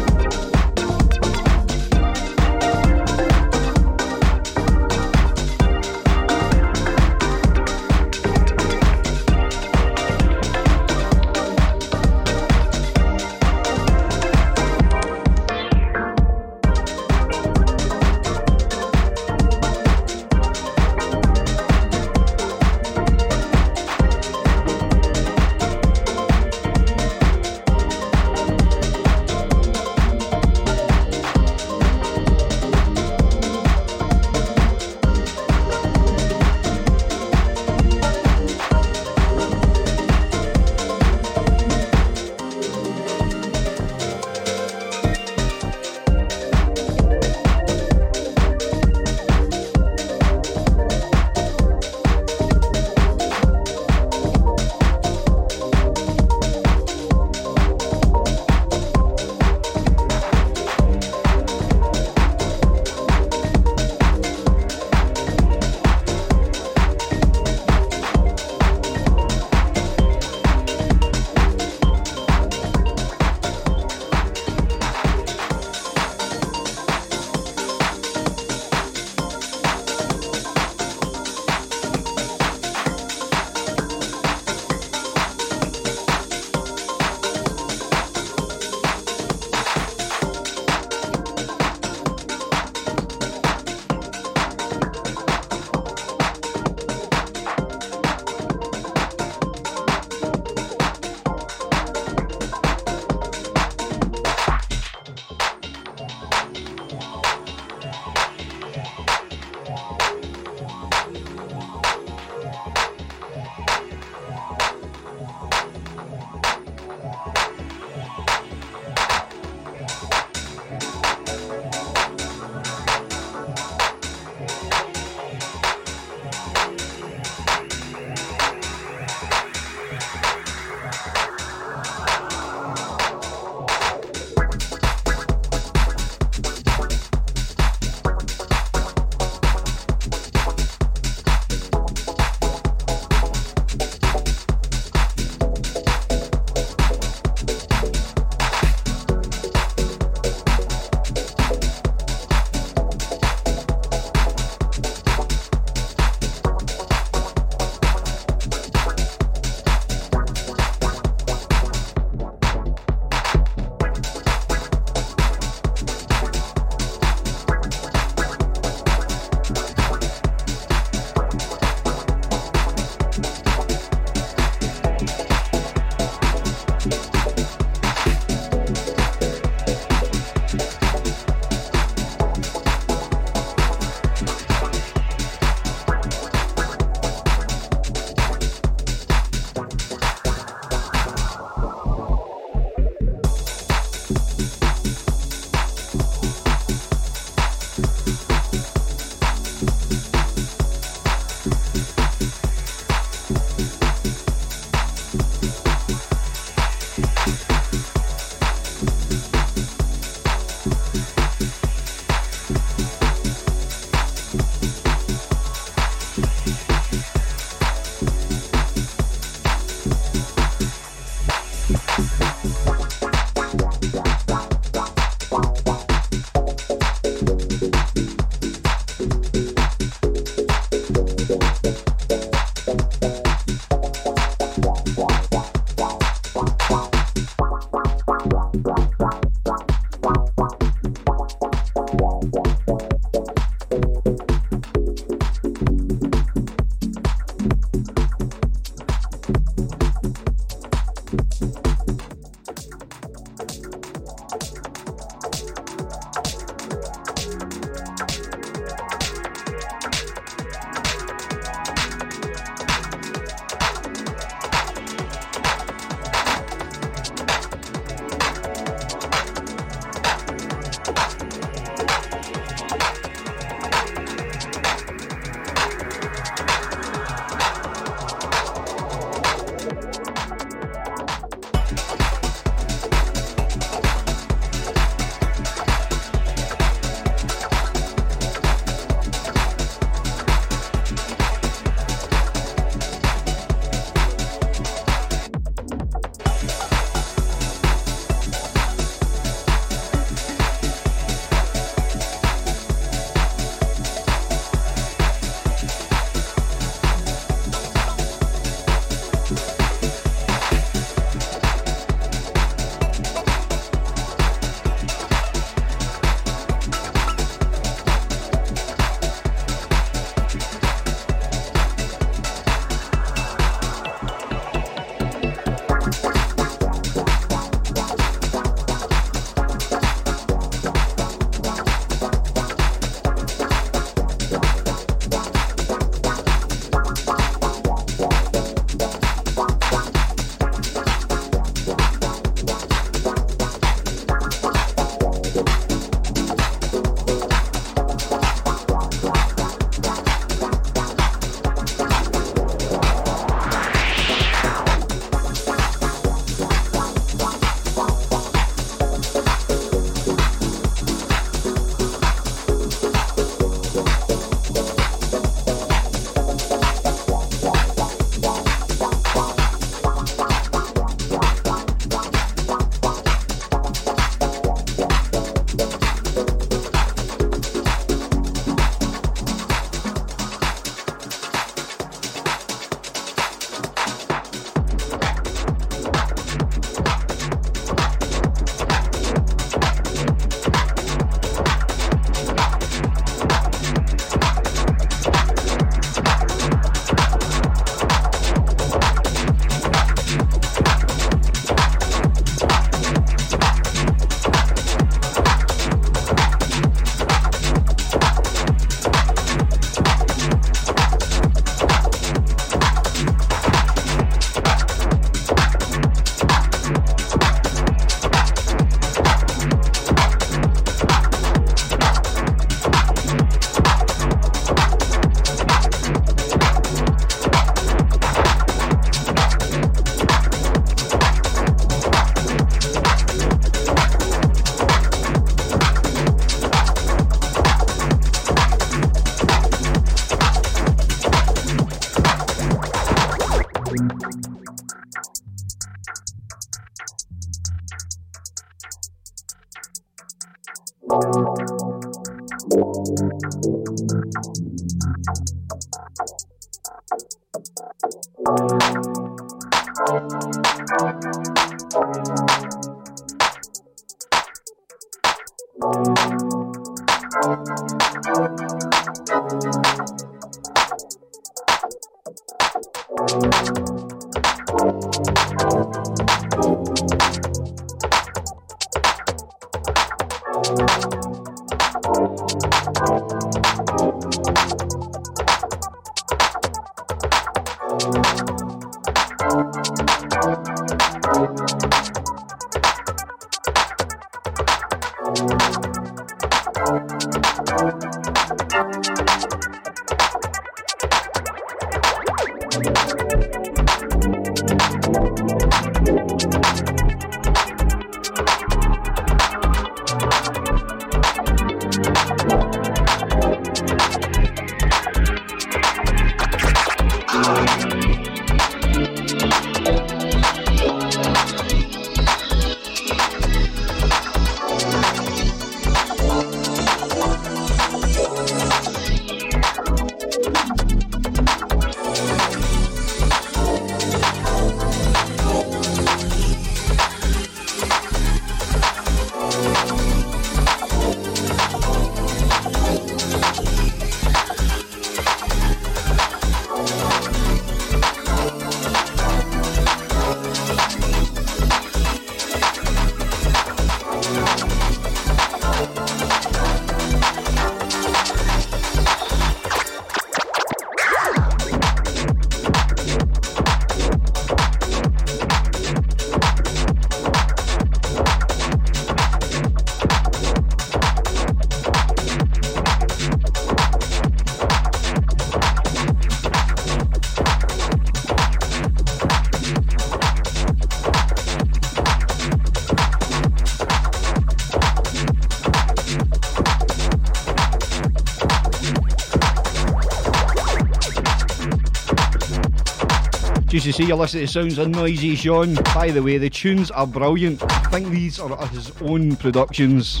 To 593.66 593.72
say 593.72 593.82
you're 593.82 593.96
listening 593.96 594.26
to 594.26 594.32
Sounds 594.32 594.58
of 594.58 594.68
Noisy 594.68 595.16
Sean. 595.16 595.56
By 595.74 595.90
the 595.90 596.00
way, 596.00 596.18
the 596.18 596.30
tunes 596.30 596.70
are 596.70 596.86
brilliant. 596.86 597.42
I 597.42 597.68
think 597.68 597.88
these 597.88 598.20
are 598.20 598.46
his 598.46 598.70
own 598.80 599.16
productions. 599.16 600.00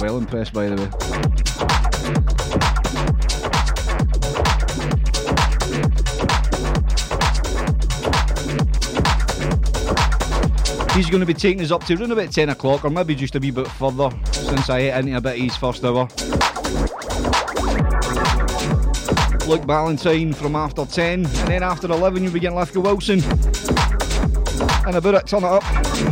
Well 0.00 0.18
impressed, 0.18 0.52
by 0.52 0.68
the 0.68 0.76
way. 0.76 0.88
He's 10.94 11.10
going 11.10 11.18
to 11.18 11.26
be 11.26 11.34
taking 11.34 11.60
us 11.62 11.72
up 11.72 11.82
to 11.86 11.96
around 11.96 12.12
about 12.12 12.30
10 12.30 12.50
o'clock, 12.50 12.84
or 12.84 12.90
maybe 12.90 13.16
just 13.16 13.34
a 13.34 13.40
wee 13.40 13.50
bit 13.50 13.66
further, 13.66 14.10
since 14.30 14.70
I 14.70 14.78
ate 14.78 14.96
into 14.96 15.16
a 15.16 15.20
bit 15.20 15.34
of 15.34 15.42
his 15.42 15.56
first 15.56 15.84
hour. 15.84 16.06
Luke 19.52 19.66
Ballantyne 19.66 20.32
from 20.32 20.56
after 20.56 20.86
10, 20.86 21.26
and 21.26 21.26
then 21.26 21.62
after 21.62 21.86
11 21.86 22.22
you'll 22.22 22.32
be 22.32 22.40
getting 22.40 22.56
Lithgow 22.56 22.80
Wilson. 22.80 23.22
And 24.86 24.96
about 24.96 25.14
it, 25.14 25.26
turn 25.26 25.44
it 25.44 25.50
up. 25.50 26.11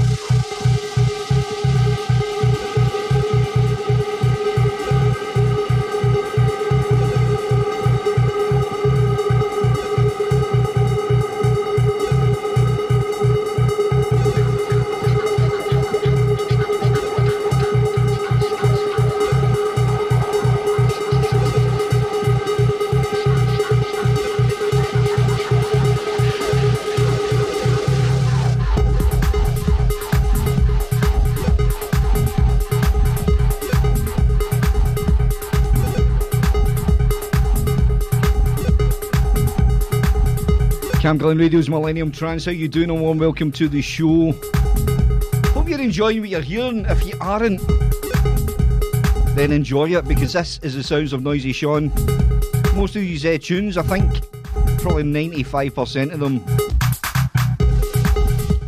Camglen 41.11 41.37
Radio's 41.37 41.67
Millennium 41.67 42.09
Trance. 42.09 42.45
How 42.45 42.51
you 42.51 42.69
doing? 42.69 42.89
A 42.89 42.95
warm 42.95 43.17
welcome 43.17 43.51
to 43.51 43.67
the 43.67 43.81
show. 43.81 44.31
Hope 45.51 45.67
you're 45.67 45.81
enjoying 45.81 46.21
what 46.21 46.29
you're 46.29 46.39
hearing. 46.39 46.85
If 46.85 47.05
you 47.05 47.15
aren't, 47.19 47.59
then 49.35 49.51
enjoy 49.51 49.89
it 49.89 50.07
because 50.07 50.31
this 50.31 50.57
is 50.63 50.73
the 50.73 50.83
sounds 50.83 51.11
of 51.11 51.21
Noisy 51.21 51.51
Sean. 51.51 51.91
Most 52.75 52.95
of 52.95 53.01
these 53.01 53.25
uh, 53.25 53.37
tunes, 53.41 53.75
I 53.75 53.81
think, 53.81 54.21
probably 54.79 55.03
95% 55.03 56.13
of 56.13 56.21
them 56.21 56.39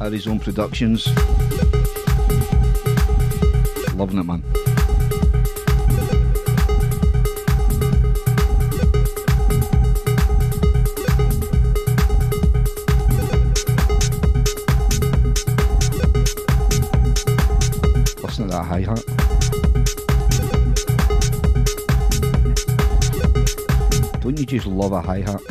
are 0.02 0.10
his 0.10 0.28
own 0.28 0.42
productions. 0.42 1.08
Loving 3.96 4.20
it, 4.20 4.26
man. 4.26 4.44
you 24.52 24.60
just 24.60 24.68
love 24.68 24.92
a 24.92 25.02
hi 25.02 25.22
hat. 25.22 25.42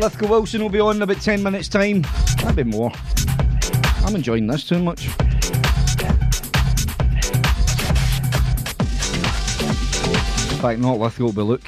Lithgow 0.00 0.28
Wilson 0.28 0.62
will 0.62 0.68
be 0.68 0.80
on 0.80 0.96
in 0.96 1.02
about 1.02 1.20
10 1.20 1.42
minutes' 1.42 1.68
time. 1.68 2.04
Maybe 2.44 2.64
more. 2.64 2.90
I'm 4.04 4.16
enjoying 4.16 4.46
this 4.46 4.64
too 4.64 4.82
much. 4.82 5.08
fact, 10.66 10.80
not 10.80 10.98
worth 10.98 11.20
look. 11.44 11.62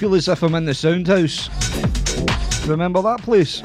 Feel 0.00 0.14
as 0.16 0.26
if 0.26 0.42
I'm 0.42 0.56
in 0.56 0.64
the 0.64 0.74
sound 0.74 1.06
house. 1.06 1.48
Remember 2.66 3.00
that 3.02 3.22
place? 3.22 3.62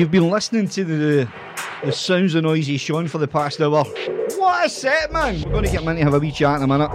You've 0.00 0.10
been 0.10 0.30
listening 0.30 0.66
to 0.70 0.82
the 0.82 1.28
the 1.84 1.92
sounds 1.92 2.34
of 2.34 2.44
noisy 2.44 2.78
Shaun 2.78 3.06
for 3.06 3.18
the 3.18 3.28
past 3.28 3.60
hour. 3.60 3.84
What 3.84 4.64
a 4.64 4.68
set, 4.70 5.12
man! 5.12 5.42
We're 5.42 5.50
going 5.50 5.64
to 5.64 5.70
get 5.70 5.82
him 5.82 5.88
in 5.88 5.96
to 5.96 6.04
have 6.04 6.14
a 6.14 6.18
wee 6.18 6.32
chat 6.32 6.56
in 6.56 6.62
a 6.62 6.66
minute. 6.66 6.90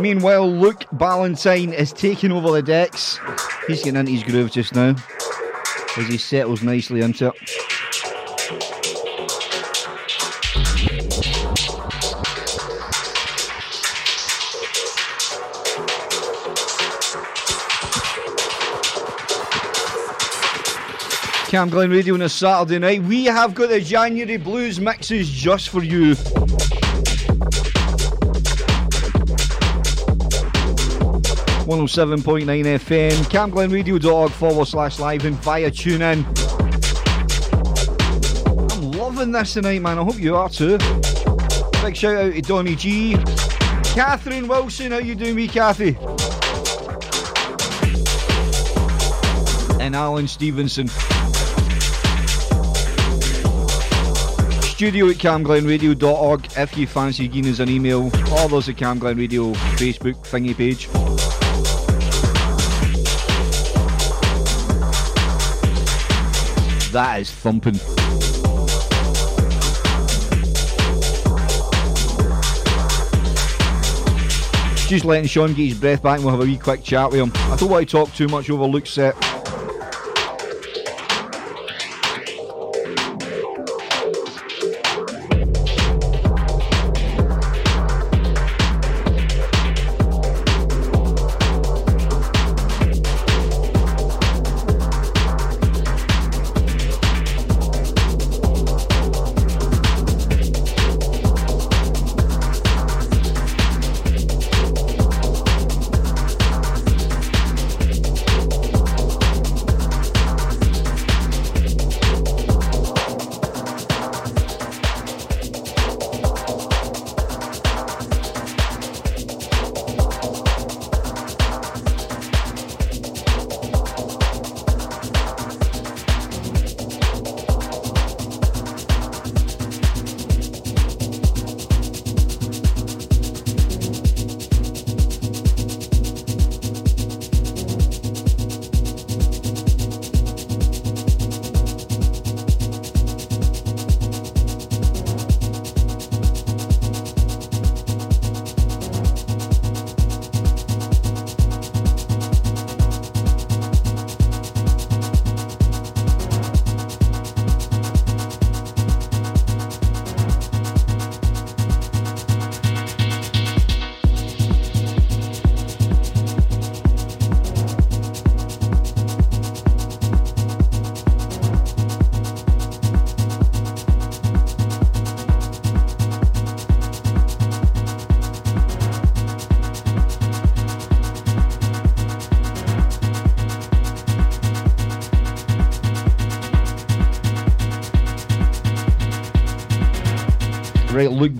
Meanwhile, 0.00 0.50
Luke 0.50 0.86
Ballantyne 0.90 1.72
is 1.72 1.92
taking 1.92 2.32
over 2.32 2.50
the 2.50 2.60
decks. 2.60 3.20
He's 3.68 3.84
getting 3.84 4.00
into 4.00 4.10
his 4.10 4.24
groove 4.24 4.50
just 4.50 4.74
now 4.74 4.96
as 5.96 6.08
he 6.08 6.18
settles 6.18 6.64
nicely 6.64 7.02
into 7.02 7.28
it. 7.28 7.49
Camglen 21.50 21.90
Radio 21.90 22.14
on 22.14 22.22
a 22.22 22.28
Saturday 22.28 22.78
night. 22.78 23.02
We 23.02 23.24
have 23.24 23.54
got 23.56 23.70
the 23.70 23.80
January 23.80 24.36
blues 24.36 24.78
mixes 24.78 25.28
just 25.28 25.70
for 25.70 25.82
you. 25.82 26.14
One 31.66 31.80
oh 31.80 31.86
seven 31.88 32.22
point 32.22 32.46
nine 32.46 32.62
FM, 32.62 33.10
camglenradio.org 33.24 34.30
forward 34.30 34.68
slash 34.68 35.00
live 35.00 35.24
and 35.24 35.34
via 35.38 35.72
TuneIn. 35.72 36.24
I'm 38.70 38.92
loving 38.92 39.32
this 39.32 39.54
tonight, 39.54 39.82
man. 39.82 39.98
I 39.98 40.04
hope 40.04 40.20
you 40.20 40.36
are 40.36 40.48
too. 40.48 40.78
Big 41.82 41.96
shout 41.96 42.14
out 42.14 42.32
to 42.32 42.42
Donny 42.42 42.76
G. 42.76 43.16
Catherine 43.92 44.46
Wilson, 44.46 44.92
how 44.92 44.98
you 44.98 45.16
doing, 45.16 45.34
me, 45.34 45.48
Kathy? 45.48 45.96
And 49.80 49.96
Alan 49.96 50.28
Stevenson. 50.28 50.88
Studio 54.80 55.10
at 55.10 55.16
camglenradio.org 55.16 56.56
if 56.56 56.78
you 56.78 56.86
fancy 56.86 57.28
giving 57.28 57.52
us 57.52 57.58
an 57.58 57.68
email 57.68 58.06
or 58.32 58.48
there's 58.48 58.68
a 58.68 58.72
Camglen 58.72 59.18
Radio 59.18 59.52
Facebook 59.76 60.14
thingy 60.24 60.56
page. 60.56 60.88
That 66.92 67.20
is 67.20 67.30
thumping. 67.30 67.74
Just 74.88 75.04
letting 75.04 75.26
Shaun 75.26 75.48
get 75.48 75.68
his 75.68 75.78
breath 75.78 76.02
back 76.02 76.16
and 76.16 76.24
we'll 76.24 76.32
have 76.34 76.42
a 76.42 76.46
wee 76.46 76.56
quick 76.56 76.82
chat 76.82 77.10
with 77.10 77.20
him. 77.20 77.32
I 77.34 77.56
don't 77.56 77.68
want 77.68 77.86
to 77.86 77.92
talk 77.92 78.14
too 78.14 78.28
much 78.28 78.48
over 78.48 78.64
Luke's 78.64 78.88
set. 78.88 79.14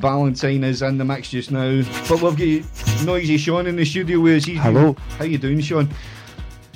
Right, 0.03 0.11
Luke 0.13 0.13
Valentine 0.35 0.65
is 0.65 0.83
in 0.83 0.99
the 0.99 1.05
mix 1.05 1.31
just 1.31 1.51
now. 1.51 1.83
But 2.09 2.23
we've 2.23 2.65
got 2.65 3.05
Noisy 3.05 3.37
Shaun 3.39 3.67
in 3.67 3.77
the 3.77 3.85
studio 3.85 4.21
with 4.21 4.39
us. 4.39 4.45
He's 4.45 4.59
Hello. 4.61 4.95
How 5.19 5.25
you 5.25 5.39
doing, 5.39 5.61
Shaun? 5.61 5.89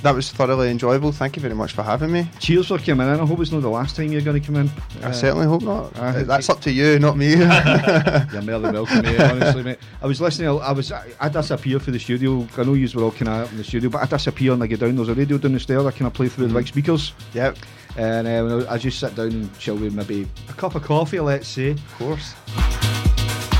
That 0.02 0.14
was 0.14 0.30
thoroughly 0.30 0.70
enjoyable. 0.70 1.12
Thank 1.12 1.34
you 1.36 1.40
very 1.40 1.54
much 1.54 1.72
for 1.72 1.82
having 1.82 2.12
me. 2.12 2.28
Cheers 2.38 2.66
for 2.66 2.76
coming 2.78 3.08
in. 3.08 3.18
I 3.20 3.24
hope 3.24 3.40
it's 3.40 3.50
not 3.52 3.62
the 3.62 3.70
last 3.70 3.96
time 3.96 4.12
you're 4.12 4.20
going 4.20 4.38
to 4.38 4.46
come 4.46 4.56
in. 4.56 4.70
I 5.02 5.06
Uh, 5.06 5.12
certainly 5.12 5.46
hope 5.46 5.62
not. 5.62 5.98
uh, 5.98 6.22
That's 6.24 6.50
up 6.50 6.60
to 6.62 6.70
you, 6.70 6.98
not 6.98 7.16
me. 7.16 7.28
You're 7.36 8.42
more 8.42 8.58
than 8.58 8.74
welcome, 8.74 9.00
mate. 9.00 9.18
Honestly, 9.18 9.62
mate. 9.62 9.78
I 10.02 10.06
was 10.06 10.20
listening. 10.20 10.48
I 10.48 10.72
was. 10.72 10.92
I 10.92 11.28
disappear 11.30 11.80
for 11.80 11.90
the 11.90 11.98
studio. 11.98 12.46
I 12.58 12.64
know 12.64 12.74
you 12.74 12.86
were 12.94 13.04
all 13.04 13.12
kind 13.12 13.28
of 13.28 13.46
up 13.46 13.50
in 13.52 13.56
the 13.56 13.64
studio, 13.64 13.88
but 13.88 14.02
I 14.02 14.06
disappear 14.06 14.52
and 14.52 14.62
I 14.62 14.66
get 14.66 14.80
down. 14.80 14.94
There's 14.96 15.08
a 15.08 15.14
radio 15.14 15.38
down 15.38 15.52
the 15.54 15.60
stairs. 15.60 15.86
I 15.86 15.90
kind 15.90 16.06
of 16.06 16.12
play 16.12 16.28
through 16.28 16.48
the 16.48 16.54
big 16.54 16.66
speakers, 16.68 17.14
yep, 17.32 17.56
and 17.96 18.26
uh, 18.28 18.42
when 18.56 18.66
I 18.68 18.74
I 18.74 18.76
just 18.78 18.98
sit 19.00 19.14
down 19.14 19.28
and 19.28 19.58
chill 19.58 19.76
with 19.76 19.94
maybe 19.94 20.28
a 20.50 20.52
cup 20.52 20.74
of 20.74 20.82
coffee, 20.82 21.20
let's 21.20 21.48
say. 21.48 21.70
of 21.70 21.94
course. 21.96 22.34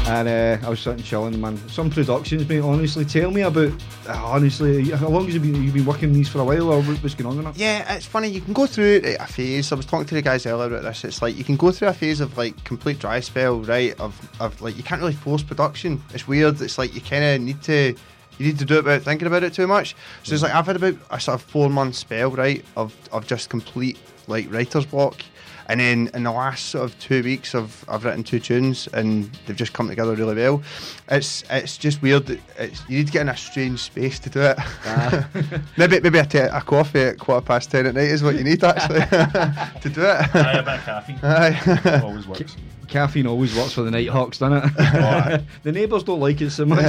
And 0.07 0.29
uh, 0.29 0.67
I 0.67 0.69
was 0.69 0.81
sitting 0.81 1.03
chilling, 1.03 1.41
man. 1.41 1.57
Some 1.71 1.89
productions, 1.89 2.47
mate. 2.47 2.61
Honestly, 2.61 3.07
tell 3.07 3.31
me 3.31 3.41
about. 3.41 3.73
Uh, 4.07 4.13
honestly, 4.23 4.91
how 4.91 5.09
long 5.09 5.25
has 5.25 5.33
you 5.35 5.41
been? 5.41 5.63
You've 5.63 5.73
been 5.73 5.87
working 5.87 6.13
these 6.13 6.29
for 6.29 6.41
a 6.41 6.45
while, 6.45 6.71
or 6.73 6.83
what- 6.83 7.03
what's 7.03 7.15
going 7.15 7.27
on 7.39 7.43
in 7.43 7.51
it? 7.51 7.57
Yeah, 7.57 7.95
it's 7.95 8.05
funny. 8.05 8.29
You 8.29 8.43
can 8.43 8.53
go 8.53 8.67
through 8.67 9.01
a 9.19 9.27
phase. 9.27 9.73
I 9.73 9.77
was 9.77 9.87
talking 9.87 10.07
to 10.07 10.15
the 10.15 10.21
guys 10.21 10.45
earlier 10.45 10.67
about 10.67 10.83
this. 10.83 11.05
It's 11.05 11.23
like 11.23 11.39
you 11.39 11.43
can 11.45 11.57
go 11.57 11.73
through 11.73 11.89
a 11.89 11.95
phase 11.95 12.21
of 12.21 12.37
like 12.37 12.63
complete 12.65 12.99
dry 12.99 13.21
spell, 13.21 13.61
right? 13.63 13.99
Of, 13.99 14.15
of 14.41 14.61
like 14.61 14.77
you 14.77 14.83
can't 14.83 15.01
really 15.01 15.15
force 15.15 15.43
production. 15.43 16.03
It's 16.13 16.29
weird. 16.29 16.61
It's 16.61 16.77
like 16.77 16.95
you 16.95 17.01
kind 17.01 17.25
of 17.25 17.41
need 17.41 17.63
to 17.63 17.95
you 18.39 18.47
need 18.47 18.59
to 18.59 18.67
do 18.67 18.75
it 18.75 18.85
without 18.85 19.03
thinking 19.03 19.27
about 19.27 19.43
it 19.43 19.55
too 19.55 19.67
much. 19.67 19.97
So 20.23 20.35
it's 20.35 20.43
like 20.43 20.53
I've 20.55 20.67
had 20.67 20.77
about 20.77 20.97
a 21.11 21.19
sort 21.19 21.37
of 21.37 21.43
four 21.43 21.71
month 21.71 21.95
spell, 21.95 22.31
right, 22.31 22.63
of 22.77 22.95
of 23.11 23.27
just 23.27 23.49
complete 23.49 23.99
like 24.29 24.53
writer's 24.53 24.85
block. 24.85 25.23
And 25.67 25.81
then 25.81 26.11
in 26.15 26.25
the 26.25 26.31
last 26.31 26.67
sort 26.67 26.85
of 26.85 26.99
two 26.99 27.23
weeks, 27.23 27.55
I've, 27.55 27.85
I've 27.89 28.05
written 28.05 28.23
two 28.23 28.39
tunes 28.39 28.87
and 28.93 29.31
they've 29.47 29.57
just 29.57 29.73
come 29.73 29.89
together 29.89 30.15
really 30.15 30.35
well. 30.35 30.63
It's 31.11 31.43
it's 31.51 31.79
just 31.79 32.03
weird. 32.03 32.29
It's, 32.59 32.83
you 32.89 32.99
need 32.99 33.07
to 33.07 33.13
get 33.13 33.23
in 33.23 33.29
a 33.31 33.37
strange 33.37 33.81
space 33.81 34.19
to 34.21 34.31
do 34.31 34.41
it. 34.43 34.57
Ah. 34.59 35.29
maybe 35.79 36.01
maybe 36.01 36.19
a, 36.19 36.27
te- 36.27 36.39
a 36.39 36.61
coffee 36.61 37.01
at 37.01 37.19
quarter 37.19 37.45
past 37.45 37.71
ten 37.71 37.87
at 37.87 37.95
night 37.95 38.09
is 38.09 38.23
what 38.23 38.35
you 38.37 38.45
need 38.45 38.63
actually 38.63 39.01
to 39.81 39.89
do 39.89 40.03
it. 40.03 40.35
Aye, 40.35 40.53
a 40.59 40.63
bit 40.63 40.75
of 40.75 40.85
caffeine. 40.85 41.19
Aye. 41.23 42.01
Always 42.03 42.27
works. 42.27 42.57
Caffeine 42.89 43.27
always 43.27 43.57
works 43.57 43.73
for 43.73 43.83
the 43.83 43.91
Nighthawks, 43.91 44.39
doesn't 44.39 44.59
it? 44.59 44.73
Oh, 44.79 44.83
aye. 45.01 45.45
the 45.63 45.73
neighbours 45.73 46.05
don't 46.05 46.21
like 46.21 46.41
it 46.43 46.51
so 46.51 46.65
much. 46.67 46.85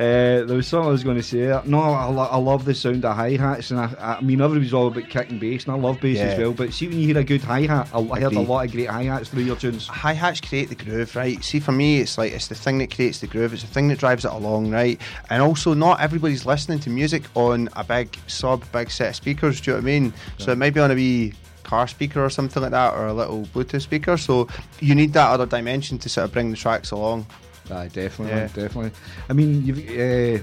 Uh, 0.00 0.04
Uh, 0.40 0.44
there 0.44 0.56
was 0.56 0.66
something 0.66 0.88
I 0.88 0.90
was 0.92 1.04
going 1.04 1.16
to 1.18 1.22
say. 1.22 1.60
No, 1.66 1.80
I, 1.80 2.06
lo- 2.06 2.28
I 2.30 2.36
love 2.38 2.64
the 2.64 2.74
sound 2.74 3.04
of 3.04 3.14
hi 3.14 3.32
hats, 3.36 3.70
and 3.70 3.78
I, 3.80 4.16
I 4.18 4.20
mean, 4.22 4.40
everybody's 4.40 4.72
all 4.72 4.86
about 4.86 5.08
kick 5.08 5.28
and 5.30 5.38
bass, 5.38 5.64
and 5.66 5.74
I 5.74 5.78
love 5.78 6.00
bass 6.00 6.18
as 6.18 6.38
well. 6.38 6.52
But 6.52 6.72
see, 6.72 6.88
when 6.88 6.98
you 6.98 7.06
hear 7.08 7.18
a 7.18 7.24
good 7.24 7.42
hi 7.42 7.62
hat, 7.62 7.88
I, 7.92 7.98
I 7.98 8.20
heard 8.20 8.32
a 8.32 8.40
lot 8.40 8.64
of 8.64 8.72
great 8.72 8.88
hi 8.88 9.02
hats 9.04 9.28
through 9.28 9.42
your 9.42 9.56
tunes. 9.56 9.86
hi 9.86 10.12
hats 10.14 10.40
create 10.40 10.68
the 10.70 10.74
groove, 10.74 11.14
right? 11.14 11.42
See, 11.44 11.60
for 11.60 11.72
me, 11.72 12.00
it's 12.00 12.16
like 12.16 12.32
it's 12.32 12.48
the 12.48 12.54
thing 12.54 12.78
that 12.78 12.94
creates 12.94 13.20
the 13.20 13.26
groove. 13.26 13.52
It's 13.52 13.62
the 13.62 13.68
thing 13.68 13.88
that 13.88 13.98
drives 13.98 14.24
it 14.24 14.32
along, 14.32 14.70
right? 14.70 14.98
And 15.28 15.42
also, 15.42 15.74
not 15.74 16.00
everybody's 16.00 16.46
listening 16.46 16.78
to 16.80 16.90
music 16.90 17.24
on 17.34 17.68
a 17.76 17.84
big 17.84 18.16
sub, 18.26 18.64
big 18.72 18.90
set 18.90 19.10
of 19.10 19.16
speakers. 19.16 19.60
Do 19.60 19.72
you 19.72 19.76
know 19.76 19.82
what 19.82 19.90
I 19.90 19.98
mean? 20.00 20.14
So 20.38 20.52
it 20.52 20.56
might 20.58 20.72
be 20.74 20.80
on 20.80 20.90
a 20.90 20.94
wee 20.94 21.34
car 21.62 21.86
speaker 21.86 22.24
or 22.24 22.30
something 22.30 22.62
like 22.62 22.72
that, 22.72 22.94
or 22.94 23.06
a 23.06 23.12
little 23.12 23.42
Bluetooth 23.54 23.82
speaker. 23.82 24.16
So 24.16 24.48
you 24.80 24.94
need 24.94 25.12
that 25.12 25.28
other 25.30 25.46
dimension 25.46 25.98
to 25.98 26.08
sort 26.08 26.24
of 26.24 26.32
bring 26.32 26.50
the 26.50 26.56
tracks 26.56 26.90
along. 26.90 27.26
Aye, 27.70 27.88
definitely, 27.88 28.34
Yeah. 28.34 28.46
definitely. 28.48 28.90
I 29.28 29.32
mean, 29.32 29.64
you've. 29.64 29.78
Uh, 29.78 30.42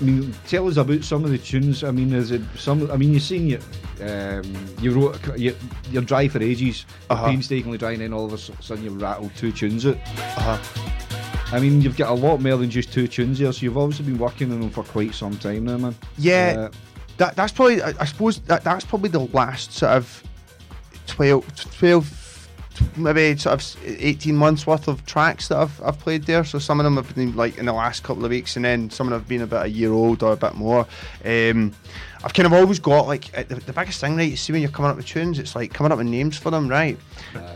I 0.00 0.04
mean, 0.04 0.34
tell 0.48 0.66
us 0.66 0.76
about 0.76 1.04
some 1.04 1.24
of 1.24 1.30
the 1.30 1.38
tunes. 1.38 1.84
I 1.84 1.92
mean, 1.92 2.12
is 2.12 2.32
it 2.32 2.42
some? 2.58 2.90
I 2.90 2.96
mean, 2.96 3.12
you've 3.12 3.22
seen 3.22 3.46
you, 3.46 3.60
um, 4.02 4.42
you 4.80 4.90
wrote, 4.90 5.38
you, 5.38 5.54
you're 5.92 6.02
dry 6.02 6.26
for 6.26 6.42
ages, 6.42 6.84
Uh-huh. 7.10 7.26
painstakingly 7.26 7.78
dry, 7.78 7.92
and 7.92 8.00
then 8.00 8.12
all 8.12 8.24
of 8.26 8.32
a 8.32 8.38
sudden 8.38 8.82
you've 8.82 9.00
rattled 9.00 9.30
two 9.36 9.52
tunes 9.52 9.86
out. 9.86 9.96
Uh-huh. 10.36 10.58
I 11.52 11.60
mean, 11.60 11.80
you've 11.80 11.96
got 11.96 12.10
a 12.10 12.14
lot 12.14 12.40
more 12.40 12.56
than 12.56 12.70
just 12.70 12.92
two 12.92 13.06
tunes 13.06 13.38
here, 13.38 13.52
so 13.52 13.60
you've 13.62 13.78
obviously 13.78 14.06
been 14.06 14.18
working 14.18 14.50
on 14.50 14.60
them 14.60 14.70
for 14.70 14.82
quite 14.82 15.14
some 15.14 15.36
time 15.38 15.66
now, 15.66 15.76
man. 15.78 15.94
Yeah, 16.18 16.54
Uh, 16.58 16.70
that, 17.18 17.36
that's 17.36 17.52
probably, 17.52 17.80
I, 17.80 17.92
I 18.00 18.04
suppose, 18.04 18.40
that, 18.40 18.64
that's 18.64 18.84
probably 18.84 19.10
the 19.10 19.20
last 19.20 19.72
sort 19.74 19.92
of 19.92 20.24
12, 21.06 21.70
12, 21.78 22.04
maybe 22.96 23.36
sort 23.38 23.60
of 23.60 23.84
18 23.84 24.36
months 24.36 24.66
worth 24.66 24.88
of 24.88 25.04
tracks 25.06 25.48
that 25.48 25.58
I've, 25.58 25.82
I've 25.82 25.98
played 25.98 26.24
there. 26.24 26.44
So 26.44 26.58
some 26.58 26.80
of 26.80 26.84
them 26.84 26.96
have 26.96 27.14
been 27.14 27.34
like 27.36 27.58
in 27.58 27.66
the 27.66 27.72
last 27.72 28.02
couple 28.02 28.24
of 28.24 28.30
weeks, 28.30 28.56
and 28.56 28.64
then 28.64 28.90
some 28.90 29.06
of 29.06 29.12
them 29.12 29.20
have 29.20 29.28
been 29.28 29.42
about 29.42 29.66
a 29.66 29.70
year 29.70 29.92
old 29.92 30.22
or 30.22 30.32
a 30.32 30.36
bit 30.36 30.54
more. 30.54 30.86
Um, 31.24 31.72
I've 32.24 32.32
kind 32.32 32.46
of 32.46 32.52
always 32.52 32.78
got 32.78 33.06
like 33.06 33.36
uh, 33.36 33.42
the, 33.42 33.56
the 33.56 33.72
biggest 33.72 34.00
thing, 34.00 34.16
right? 34.16 34.30
You 34.30 34.36
see 34.36 34.52
when 34.52 34.62
you're 34.62 34.70
coming 34.70 34.90
up 34.90 34.96
with 34.96 35.06
tunes, 35.06 35.38
it's 35.38 35.54
like 35.54 35.72
coming 35.72 35.92
up 35.92 35.98
with 35.98 36.06
names 36.06 36.38
for 36.38 36.50
them, 36.50 36.68
right? 36.68 36.98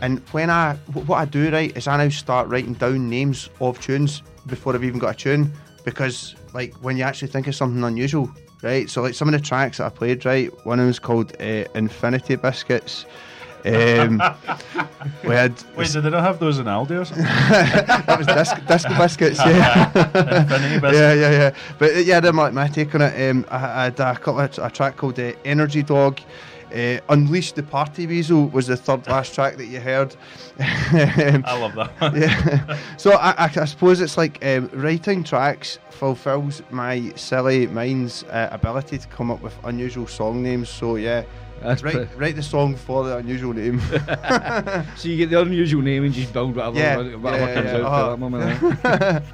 And 0.01 0.19
when 0.29 0.49
I, 0.49 0.75
what 0.93 1.17
I 1.17 1.25
do, 1.25 1.49
right, 1.51 1.75
is 1.75 1.87
I 1.87 1.97
now 1.97 2.09
start 2.09 2.47
writing 2.47 2.73
down 2.73 3.09
names 3.09 3.49
of 3.59 3.79
tunes 3.79 4.21
before 4.47 4.75
I've 4.75 4.83
even 4.83 4.99
got 4.99 5.15
a 5.15 5.17
tune 5.17 5.51
because, 5.83 6.35
like, 6.53 6.73
when 6.83 6.97
you 6.97 7.03
actually 7.03 7.29
think 7.29 7.47
of 7.47 7.55
something 7.55 7.83
unusual, 7.83 8.29
right? 8.61 8.89
So, 8.89 9.01
like, 9.01 9.13
some 9.13 9.27
of 9.27 9.31
the 9.31 9.39
tracks 9.39 9.77
that 9.77 9.85
I 9.85 9.89
played, 9.89 10.25
right, 10.25 10.49
one 10.65 10.79
of 10.79 10.83
them 10.83 10.87
was 10.87 10.99
called 10.99 11.35
uh, 11.39 11.65
Infinity 11.75 12.35
Biscuits. 12.35 13.05
Um, 13.65 14.21
we 15.23 15.35
had 15.35 15.61
Wait, 15.75 15.91
did 15.91 16.03
they 16.03 16.09
not 16.09 16.23
have 16.23 16.39
those 16.39 16.59
in 16.59 16.65
Aldi 16.65 17.01
or 17.01 17.05
something? 17.05 17.25
that 17.25 18.17
was 18.17 18.27
disc, 18.27 18.65
disco 18.65 18.97
biscuits, 18.97 19.39
yeah. 19.39 19.89
Biscuits. 19.93 20.93
yeah, 20.93 21.13
yeah, 21.13 21.31
yeah. 21.31 21.55
But 21.77 21.95
uh, 21.95 21.99
yeah, 21.99 22.19
then 22.19 22.35
my, 22.35 22.51
my 22.51 22.67
take 22.67 22.95
on 22.95 23.01
it, 23.01 23.29
um, 23.29 23.45
I, 23.49 23.55
I 23.57 23.83
had 23.85 23.99
a, 23.99 24.15
couple 24.15 24.39
of, 24.39 24.57
a 24.59 24.69
track 24.69 24.97
called 24.97 25.19
uh, 25.19 25.33
Energy 25.45 25.83
Dog. 25.83 26.19
Uh, 26.73 26.99
Unleash 27.09 27.53
the 27.53 27.63
Party 27.63 28.05
Weasel 28.05 28.47
was 28.49 28.67
the 28.67 28.77
third 28.77 29.07
last 29.07 29.33
track 29.33 29.57
that 29.57 29.65
you 29.65 29.79
heard. 29.79 30.15
Um, 30.59 31.43
I 31.47 31.57
love 31.59 31.73
that 31.73 31.99
one. 31.99 32.21
yeah. 32.21 32.77
So 32.97 33.13
I, 33.13 33.31
I, 33.31 33.51
I 33.55 33.65
suppose 33.65 34.01
it's 34.01 34.17
like 34.17 34.43
um, 34.45 34.69
writing 34.73 35.23
tracks 35.23 35.79
fulfills 35.89 36.61
my 36.69 37.11
silly 37.15 37.65
mind's 37.67 38.23
uh, 38.25 38.49
ability 38.51 38.99
to 38.99 39.07
come 39.07 39.31
up 39.31 39.41
with 39.41 39.55
unusual 39.63 40.05
song 40.05 40.43
names. 40.43 40.69
So 40.69 40.95
yeah, 40.95 41.23
That's 41.61 41.83
write, 41.83 41.93
pretty- 41.95 42.15
write 42.15 42.35
the 42.35 42.43
song 42.43 42.75
for 42.75 43.03
the 43.05 43.17
unusual 43.17 43.53
name. 43.53 43.79
so 44.95 45.07
you 45.07 45.17
get 45.17 45.29
the 45.29 45.41
unusual 45.41 45.81
name 45.81 46.03
and 46.05 46.13
just 46.13 46.31
build 46.33 46.55
whatever, 46.55 46.77
Yeah, 46.77 46.97
whatever 47.17 47.45
yeah, 47.45 47.53
comes 47.53 47.65
yeah, 47.65 47.77
out 47.77 47.83
uh-huh. 47.83 48.03
for 48.03 48.09
that 48.11 48.17
moment. 48.17 49.25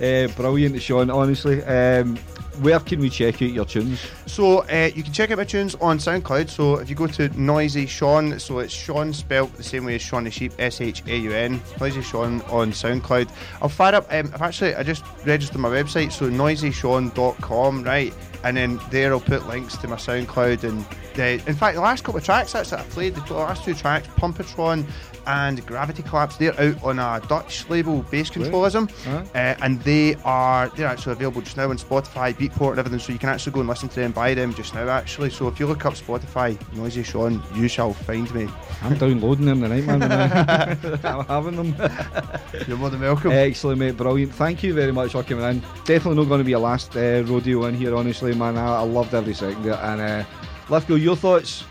uh, 0.00 0.36
brilliant, 0.36 0.82
Sean. 0.82 1.10
Honestly, 1.10 1.62
um, 1.64 2.18
where 2.60 2.78
can 2.80 3.00
we 3.00 3.08
check 3.10 3.36
out 3.36 3.40
your 3.50 3.64
tunes? 3.64 4.00
So 4.26 4.58
uh, 4.68 4.90
you 4.94 5.02
can 5.02 5.12
check 5.12 5.30
out 5.30 5.38
my 5.38 5.44
tunes 5.44 5.74
on 5.76 5.98
SoundCloud. 5.98 6.50
So 6.50 6.76
if 6.76 6.90
you 6.90 6.94
go 6.96 7.06
to 7.06 7.28
Noisy 7.40 7.86
Shaun, 7.86 8.38
so 8.38 8.58
it's 8.58 8.72
Shaun 8.72 9.12
spelt 9.12 9.54
the 9.56 9.62
same 9.62 9.84
way 9.86 9.94
as 9.94 10.02
Shaun 10.02 10.24
the 10.24 10.30
Sheep, 10.30 10.52
S 10.58 10.80
H 10.80 11.02
A 11.06 11.16
U 11.16 11.32
N, 11.32 11.60
Noisy 11.80 12.02
Shaun 12.02 12.42
on 12.42 12.72
SoundCloud. 12.72 13.30
I'll 13.62 13.68
fire 13.68 13.94
up. 13.94 14.06
Um, 14.12 14.30
I've 14.34 14.42
actually 14.42 14.74
I 14.74 14.82
just 14.82 15.04
registered 15.24 15.58
my 15.60 15.68
website, 15.70 16.12
so 16.12 16.28
noisyshaun.com, 16.30 17.82
right? 17.84 18.12
And 18.44 18.56
then 18.56 18.80
there 18.90 19.12
I'll 19.12 19.20
put 19.20 19.46
links 19.46 19.76
to 19.78 19.88
my 19.88 19.96
SoundCloud 19.96 20.64
and 20.64 20.84
the, 21.14 21.34
in 21.46 21.54
fact 21.54 21.76
the 21.76 21.80
last 21.82 22.02
couple 22.04 22.18
of 22.18 22.24
tracks 22.24 22.52
that's 22.52 22.70
that 22.70 22.80
I 22.80 22.82
played, 22.84 23.14
the 23.14 23.34
last 23.34 23.64
two 23.64 23.74
tracks, 23.74 24.08
Pumpatron 24.16 24.84
and 25.24 25.64
Gravity 25.66 26.02
Collapse, 26.02 26.36
they're 26.38 26.58
out 26.60 26.82
on 26.82 26.98
a 26.98 27.22
Dutch 27.28 27.68
label, 27.70 28.02
Bass 28.10 28.28
Controlism, 28.30 28.90
Uh-huh. 29.06 29.22
uh, 29.34 29.54
and 29.62 29.80
they 29.82 30.16
are 30.24 30.68
they're 30.70 30.88
actually 30.88 31.12
available 31.12 31.40
just 31.42 31.56
now 31.56 31.70
on 31.70 31.76
Spotify, 31.78 32.36
Beatport, 32.48 32.70
and 32.70 32.78
everything. 32.80 32.98
So 32.98 33.12
you 33.12 33.18
can 33.18 33.28
actually 33.28 33.52
go 33.52 33.60
and 33.60 33.68
listen 33.68 33.88
to 33.88 34.00
them, 34.00 34.12
buy 34.12 34.34
them 34.34 34.54
just 34.54 34.74
now. 34.74 34.88
Actually, 34.88 35.30
so 35.30 35.48
if 35.48 35.60
you 35.60 35.66
look 35.66 35.84
up 35.84 35.94
Spotify, 35.94 36.58
Noisy 36.74 37.02
Shaun, 37.02 37.42
you 37.54 37.68
shall 37.68 37.92
find 37.92 38.32
me. 38.34 38.48
I'm 38.82 38.96
downloading 38.98 39.46
them 39.46 39.62
tonight, 39.62 39.84
man. 39.84 40.02
I'm 41.04 41.24
having 41.26 41.56
them. 41.56 41.74
You're 42.66 42.76
more 42.76 42.90
than 42.90 43.00
welcome. 43.00 43.32
Excellent, 43.32 43.78
mate. 43.78 43.96
Brilliant. 43.96 44.34
Thank 44.34 44.62
you 44.62 44.74
very 44.74 44.92
much 44.92 45.12
for 45.12 45.22
coming 45.22 45.44
in. 45.44 45.60
Definitely 45.84 46.16
not 46.16 46.28
going 46.28 46.40
to 46.40 46.44
be 46.44 46.52
a 46.52 46.58
last 46.58 46.96
uh, 46.96 47.22
rodeo 47.26 47.64
in 47.66 47.74
here, 47.74 47.94
honestly, 47.94 48.34
man. 48.34 48.56
I, 48.56 48.76
I 48.76 48.82
loved 48.82 49.14
every 49.14 49.34
second 49.34 49.60
of 49.60 49.66
it. 49.66 49.78
And 49.82 50.00
uh, 50.00 50.24
Lithgow, 50.68 50.96
your 50.96 51.16
thoughts? 51.16 51.64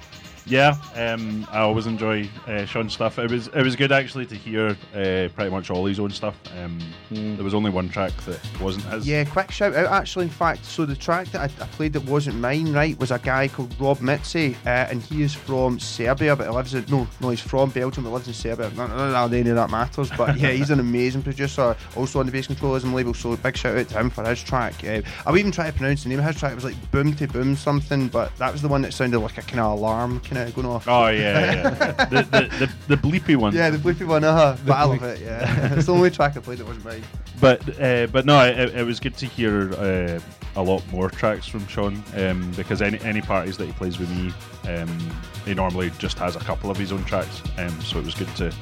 Yeah, 0.46 0.76
um, 0.96 1.48
I 1.52 1.60
always 1.60 1.86
enjoy 1.86 2.28
uh, 2.48 2.66
Shaun's 2.66 2.94
stuff. 2.94 3.20
It 3.20 3.30
was 3.30 3.48
it 3.48 3.62
was 3.62 3.76
good 3.76 3.92
actually 3.92 4.26
to 4.28 4.36
hear 4.36 4.70
uh, 4.94 5.30
pretty 5.36 5.50
much 5.50 5.70
all 5.70 5.86
his 5.86 6.00
own 6.00 6.10
stuff. 6.10 6.36
Um, 6.58 6.80
There 7.12 7.44
was 7.44 7.54
only 7.54 7.70
one 7.70 7.90
track 7.90 8.12
that 8.26 8.40
wasn't 8.60 8.86
his. 8.86 9.08
Yeah, 9.08 9.24
quick 9.24 9.52
shout 9.52 9.76
out 9.76 9.92
actually. 9.92 10.26
In 10.26 10.32
fact, 10.32 10.66
so 10.66 10.86
the 10.86 10.96
track 10.96 11.28
that 11.28 11.42
I, 11.42 11.64
I 11.64 11.68
played 11.68 11.94
that 11.94 12.06
wasn't 12.06 12.38
mine, 12.38 12.74
right, 12.74 13.00
was 13.00 13.12
a 13.12 13.20
guy 13.20 13.48
called 13.48 13.74
Rob 13.80 14.02
Mitzi, 14.02 14.56
uh, 14.66 14.70
and 14.90 15.02
he 15.02 15.22
is 15.24 15.34
from 15.34 15.80
Serbia, 15.80 16.36
but 16.36 16.48
he 16.48 16.54
lives 16.54 16.74
in 16.74 16.86
no, 16.90 17.08
no, 17.20 17.30
he's 17.30 17.40
from 17.40 17.70
Belgium, 17.70 18.04
but 18.04 18.12
lives 18.12 18.28
in 18.28 18.34
Serbia. 18.34 18.72
Not, 18.72 18.90
not 18.90 19.28
that 19.30 19.38
any 19.38 19.50
of 19.52 19.56
that 19.56 19.70
matters, 19.70 20.10
but 20.18 20.38
yeah, 20.40 20.52
he's 20.52 20.72
an 20.72 20.80
amazing 20.80 21.22
producer, 21.22 21.76
also 21.96 22.20
on 22.20 22.26
the 22.26 22.32
Bass 22.32 22.48
Controlism 22.48 22.94
label. 22.94 23.14
So 23.14 23.36
big 23.38 23.56
shout 23.56 23.78
out 23.78 23.90
to 23.90 24.00
him 24.00 24.10
for 24.10 24.28
his 24.28 24.42
track. 24.42 24.84
Uh, 24.84 25.02
I 25.26 25.32
would 25.32 25.40
even 25.40 25.52
try 25.52 25.70
to 25.70 25.78
pronounce 25.78 26.04
the 26.04 26.10
name 26.10 26.20
of 26.20 26.26
his 26.26 26.38
track. 26.38 26.52
It 26.52 26.56
was 26.56 26.66
like 26.66 26.92
Boom 26.92 27.16
to 27.16 27.28
Boom 27.28 27.56
something, 27.56 28.08
but 28.08 28.36
that 28.38 28.52
was 28.52 28.62
the 28.62 28.68
one 28.68 28.82
that 28.82 28.94
sounded 28.94 29.20
like 29.20 29.38
a 29.38 29.42
kind 29.44 29.60
of 29.60 29.78
alarm 29.80 30.20
kind 30.32 30.48
of 30.48 30.56
going 30.56 30.68
off. 30.68 30.88
Oh 30.88 31.08
yeah, 31.08 31.52
yeah. 31.54 32.06
the, 32.06 32.22
the, 32.24 32.68
the 32.88 32.96
the 32.96 33.10
bleepy 33.10 33.36
one. 33.36 33.54
Yeah, 33.54 33.70
the 33.70 33.78
bleepy 33.78 34.08
one, 34.08 34.24
uh-huh. 34.24 34.58
But 34.66 34.74
I 34.74 34.84
love 34.84 35.04
it, 35.04 35.20
yeah. 35.20 35.74
it's 35.76 35.88
the 35.88 35.94
only 35.94 36.10
track 36.10 36.38
I 36.38 36.40
played 36.40 36.60
that 36.60 36.68
wasn't 36.68 36.86
mine. 36.86 37.04
But 37.40 37.82
uh, 37.82 38.08
but 38.08 38.26
no, 38.26 38.44
it, 38.46 38.76
it 38.76 38.86
was 38.86 39.00
good 39.00 39.18
to 39.18 39.26
hear 39.26 39.74
uh, 39.74 40.20
a 40.56 40.64
lot 40.64 40.86
more 40.92 41.10
tracks 41.10 41.48
from 41.48 41.68
Shaun 41.68 42.04
um, 42.16 42.52
because 42.56 42.82
any 42.82 43.00
any 43.02 43.22
parties 43.22 43.58
that 43.58 43.66
he 43.66 43.74
plays 43.74 44.00
with 44.00 44.10
me, 44.12 44.34
um, 44.74 45.00
he 45.46 45.54
normally 45.54 45.92
just 45.98 46.18
has 46.20 46.36
a 46.36 46.40
couple 46.40 46.72
of 46.72 46.78
his 46.78 46.92
own 46.92 47.04
tracks. 47.06 47.42
Um, 47.58 47.82
so 47.82 48.00
it 48.00 48.06
was 48.06 48.16
good 48.16 48.34
to 48.38 48.54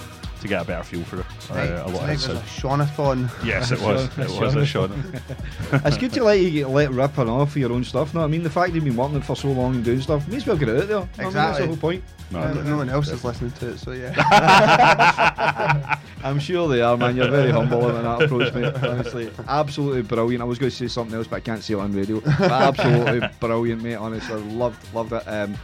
to 0.41 0.47
get 0.47 0.61
a 0.61 0.65
better 0.65 0.83
feel 0.83 1.03
for 1.03 1.19
it. 1.19 1.25
Tonight, 1.41 1.69
Uh, 1.69 1.73
a 1.73 1.75
lot 1.75 1.87
of 1.87 1.93
tonight 1.99 2.11
his 2.13 2.27
was 2.27 2.37
a 2.37 2.47
sound. 2.47 2.89
Shaunathon. 2.89 3.45
Yes, 3.45 3.71
it 3.71 3.81
was. 3.81 4.09
It 4.17 4.41
was 4.41 4.55
a 4.55 4.65
Shaun. 4.65 5.13
it's 5.85 5.97
good 5.97 6.13
to 6.13 6.23
let 6.23 6.39
you 6.39 6.49
get 6.51 6.69
let 6.69 6.91
ripping 6.91 7.29
off 7.29 7.51
for 7.53 7.59
your 7.59 7.71
own 7.73 7.83
stuff. 7.83 8.13
No, 8.13 8.23
I 8.23 8.27
mean 8.27 8.43
the 8.43 8.49
fact 8.49 8.73
you've 8.73 8.83
been 8.83 8.95
working 8.95 9.17
it 9.17 9.25
for 9.25 9.35
so 9.35 9.51
long 9.51 9.75
and 9.75 9.83
doing 9.83 10.01
stuff, 10.01 10.27
may 10.27 10.37
as 10.37 10.45
well 10.47 10.57
get 10.57 10.69
it 10.69 10.81
out 10.83 10.87
there. 10.87 11.07
I 11.19 11.23
mean, 11.25 11.33
that's 11.33 11.59
the 11.59 11.67
whole 11.67 11.77
point. 11.77 12.03
No, 12.31 12.39
Uh, 12.39 12.53
no 12.53 12.77
one 12.77 12.89
else 12.89 13.09
is 13.09 13.23
listening 13.23 13.51
to 13.53 13.69
it, 13.69 13.79
so 13.79 13.91
yeah. 13.91 14.13
I'm 16.23 16.39
sure 16.39 16.67
they 16.67 16.81
are, 16.81 16.95
man. 16.95 17.15
You're 17.15 17.31
very 17.31 17.51
humble 17.51 17.89
in 17.89 18.03
that 18.03 18.21
approach, 18.21 18.53
mate. 18.53 18.73
Honestly, 18.83 19.31
absolutely 19.47 20.03
brilliant. 20.03 20.41
I 20.41 20.45
was 20.45 20.59
going 20.59 20.69
to 20.69 20.75
say 20.75 20.87
something 20.87 21.15
else, 21.15 21.27
but 21.27 21.37
I 21.37 21.39
can't 21.39 21.63
say 21.63 21.73
it 21.73 21.79
on 21.79 21.91
radio. 21.93 22.19
But 22.21 22.39
absolutely 22.51 23.27
brilliant, 23.39 23.81
mate. 23.81 23.95
Honestly, 23.95 24.41
loved 24.43 24.93
loved 24.93 25.13
it. 25.13 25.27
Um, 25.27 25.55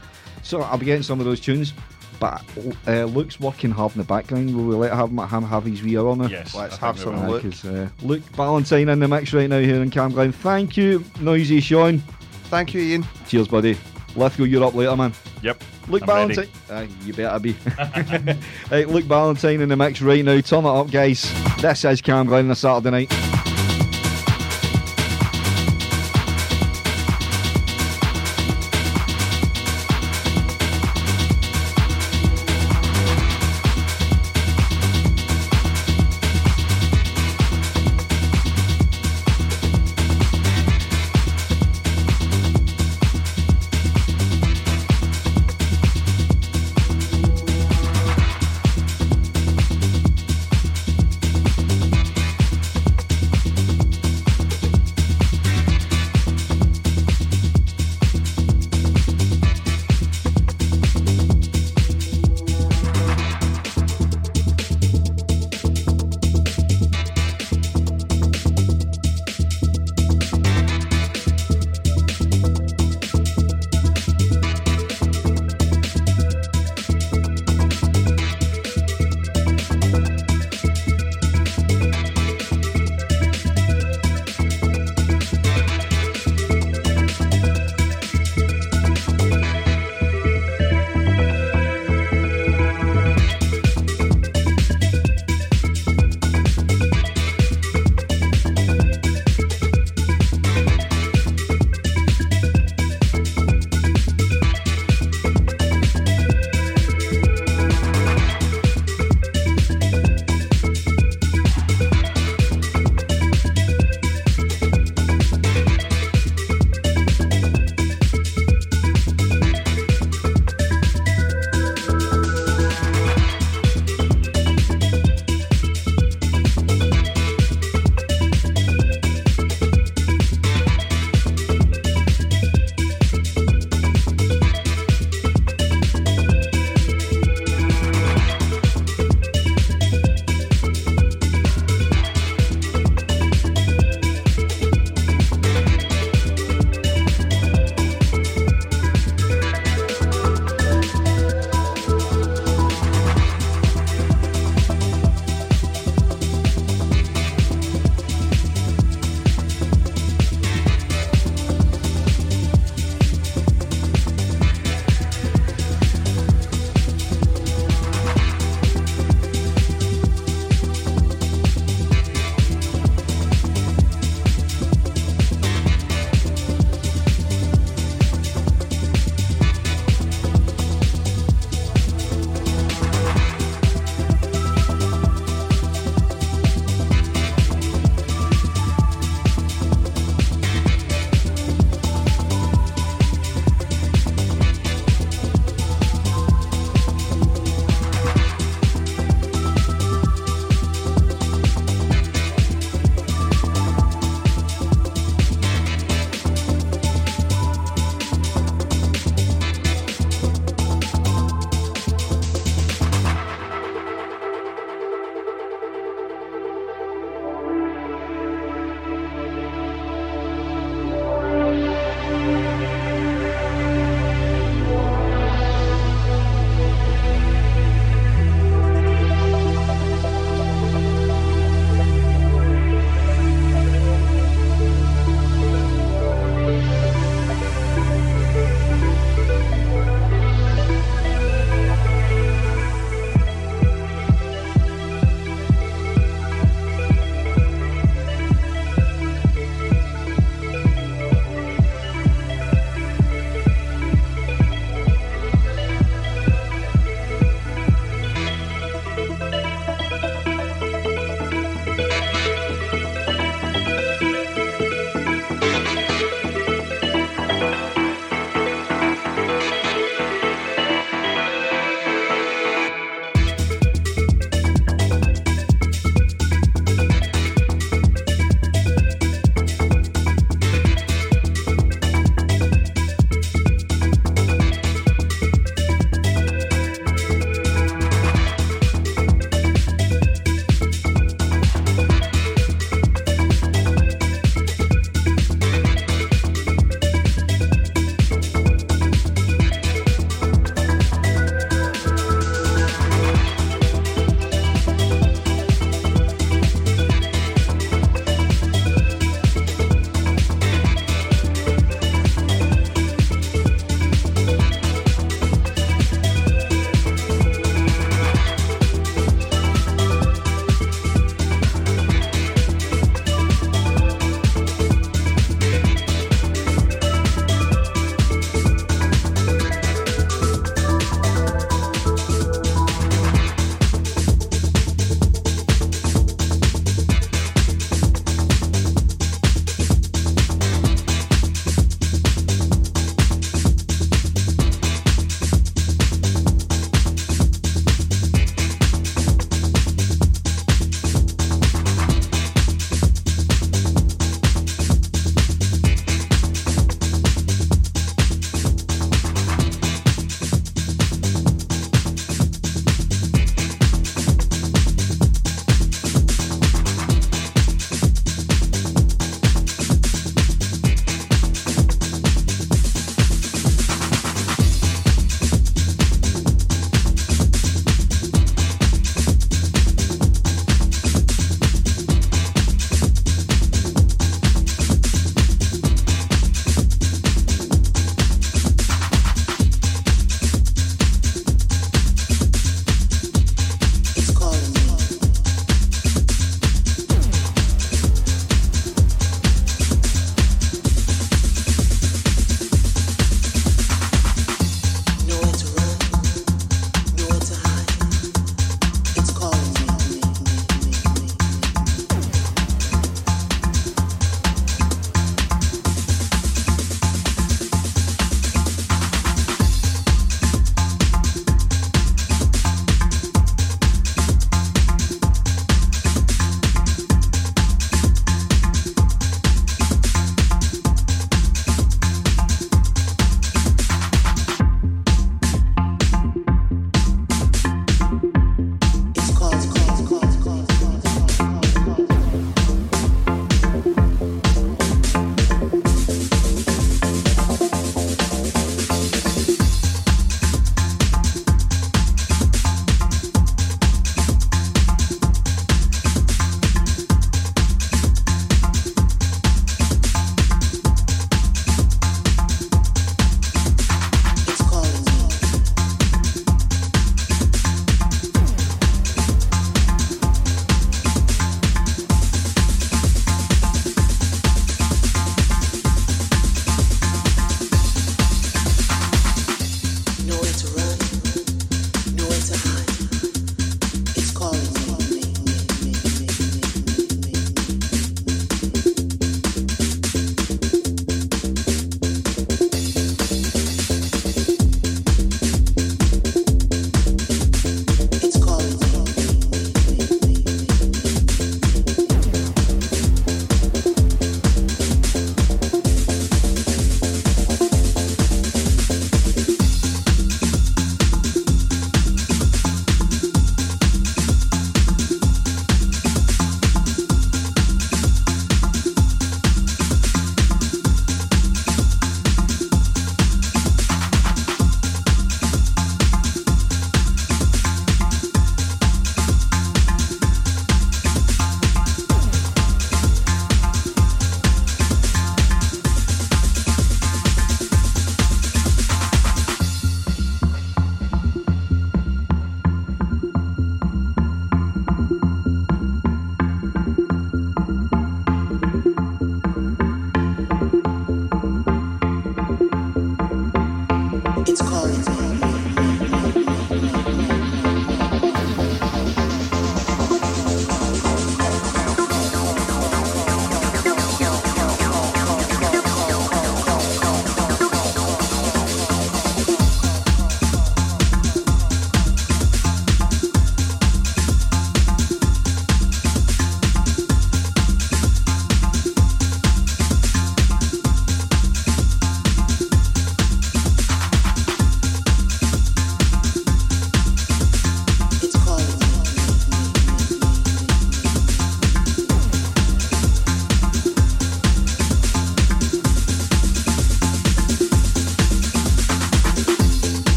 so 0.41 0.61
I'll 0.61 0.77
be 0.77 0.85
getting 0.85 1.03
some 1.03 1.19
of 1.19 1.25
those 1.25 1.39
tunes. 1.39 1.73
But 2.19 2.43
uh, 2.87 3.05
Luke's 3.05 3.39
working 3.39 3.71
hard 3.71 3.93
in 3.93 3.97
the 3.99 4.05
background. 4.05 4.55
Will 4.55 4.65
we 4.65 4.75
let 4.75 4.93
him, 4.93 5.17
him 5.17 5.43
have 5.43 5.65
his 5.65 5.83
wee 5.83 5.97
hour 5.97 6.15
now? 6.15 6.27
yes. 6.27 6.55
Let's 6.55 6.81
I 6.81 6.87
have 6.87 6.95
think 6.97 7.09
some 7.15 7.25
will. 7.25 7.33
Luke. 7.33 7.43
Because 7.43 7.65
uh, 7.65 7.89
Luke 8.01 8.23
Valentine 8.35 8.89
in 8.89 8.99
the 8.99 9.07
mix 9.07 9.33
right 9.33 9.49
now 9.49 9.59
here 9.59 9.81
in 9.81 9.89
Camglen. 9.91 10.33
Thank 10.33 10.77
you, 10.77 11.03
Noisy 11.19 11.59
Shaun. 11.59 11.99
Thank 12.45 12.73
you, 12.73 12.81
Ian. 12.81 13.05
Cheers, 13.27 13.47
buddy. 13.47 13.77
Lithgow, 14.15 14.43
you're 14.45 14.63
up 14.63 14.73
later, 14.73 14.95
man. 14.95 15.13
Yep. 15.41 15.63
Luke 15.89 16.03
I'm 16.03 16.29
ready. 16.29 16.35
Valentine. 16.35 16.61
Aye, 16.69 17.05
you 17.05 17.13
better 17.13 17.39
be. 17.39 17.55
right, 18.71 18.87
Luke 18.87 19.05
Valentine 19.05 19.61
in 19.61 19.69
the 19.69 19.75
mix 19.75 20.01
right 20.01 20.23
now. 20.23 20.39
Turn 20.41 20.65
it 20.65 20.69
up, 20.69 20.89
guys. 20.89 21.23
This 21.61 21.83
is 21.85 22.01
Camglen 22.01 22.39
on 22.45 22.51
a 22.51 22.55
Saturday 22.55 22.91
night. 22.91 23.34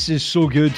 This 0.00 0.08
is 0.08 0.24
so 0.24 0.48
good. 0.48 0.72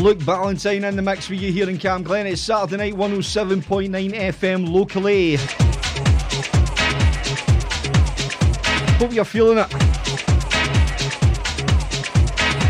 Luke 0.00 0.18
Valentine 0.18 0.84
in 0.84 0.94
the 0.94 1.02
mix 1.02 1.26
for 1.26 1.34
you 1.34 1.50
here 1.50 1.68
in 1.68 1.76
Camglen. 1.76 2.24
It's 2.24 2.40
Saturday 2.40 2.92
night 2.92 2.94
107.9 2.94 4.12
FM 4.12 4.68
locally. 4.72 5.38
Hope 8.98 9.12
you're 9.12 9.24
feeling 9.24 9.58
it. 9.58 9.66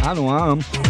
I 0.03 0.15
know 0.15 0.29
I 0.29 0.53
am. 0.53 0.86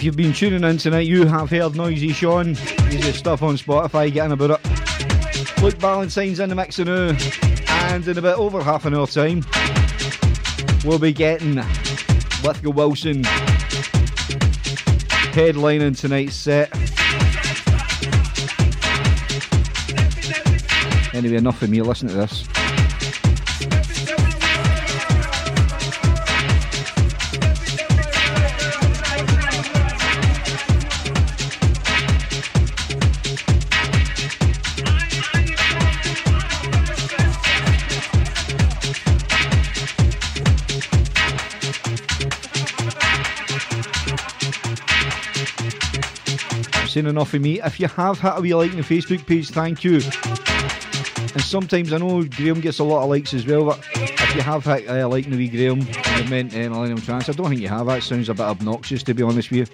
If 0.00 0.04
you've 0.04 0.16
been 0.16 0.32
tuning 0.32 0.64
in 0.64 0.78
tonight, 0.78 1.06
you 1.06 1.26
have 1.26 1.50
heard 1.50 1.76
Noisy 1.76 2.14
Shaun. 2.14 2.54
He's 2.54 3.04
got 3.04 3.14
stuff 3.14 3.42
on 3.42 3.58
Spotify 3.58 4.10
getting 4.10 4.32
about 4.32 4.52
it. 4.52 5.62
Luke 5.62 5.74
Valentine's 5.74 6.40
in 6.40 6.48
the 6.48 6.54
mix 6.54 6.78
now, 6.78 7.14
and 7.90 8.08
in 8.08 8.16
about 8.16 8.38
over 8.38 8.62
half 8.62 8.86
an 8.86 8.94
hour 8.94 9.06
time, 9.06 9.44
we'll 10.86 10.98
be 10.98 11.12
getting 11.12 11.56
Lithgow 12.42 12.70
Wilson 12.70 13.24
headlining 15.34 16.00
tonight's 16.00 16.34
set. 16.34 16.74
Anyway, 21.14 21.36
enough 21.36 21.60
of 21.60 21.68
me. 21.68 21.82
Listen 21.82 22.08
to 22.08 22.14
this. 22.14 22.48
Enough 47.06 47.34
of 47.34 47.40
me. 47.40 47.60
If 47.60 47.80
you 47.80 47.88
have 47.88 48.20
hit 48.20 48.32
a 48.36 48.40
wee 48.40 48.54
like 48.54 48.70
on 48.70 48.76
the 48.76 48.82
Facebook 48.82 49.26
page, 49.26 49.50
thank 49.50 49.82
you. 49.84 49.94
And 51.32 51.42
sometimes 51.42 51.92
I 51.92 51.98
know 51.98 52.24
Graham 52.24 52.60
gets 52.60 52.78
a 52.78 52.84
lot 52.84 53.02
of 53.02 53.10
likes 53.10 53.34
as 53.34 53.46
well, 53.46 53.64
but 53.64 53.78
if 53.94 54.34
you 54.34 54.42
have 54.42 54.64
hit 54.64 54.88
a 54.88 55.06
like 55.06 55.24
on 55.24 55.30
the 55.32 55.36
wee 55.36 55.48
Graham 55.48 55.80
and 55.80 56.24
you 56.24 56.30
meant 56.30 56.54
uh, 56.54 56.58
Millennium 56.70 56.98
I 57.08 57.20
don't 57.22 57.48
think 57.48 57.60
you 57.60 57.68
have. 57.68 57.86
That 57.86 58.02
sounds 58.02 58.28
a 58.28 58.34
bit 58.34 58.42
obnoxious 58.42 59.02
to 59.04 59.14
be 59.14 59.22
honest 59.22 59.50
with 59.50 59.70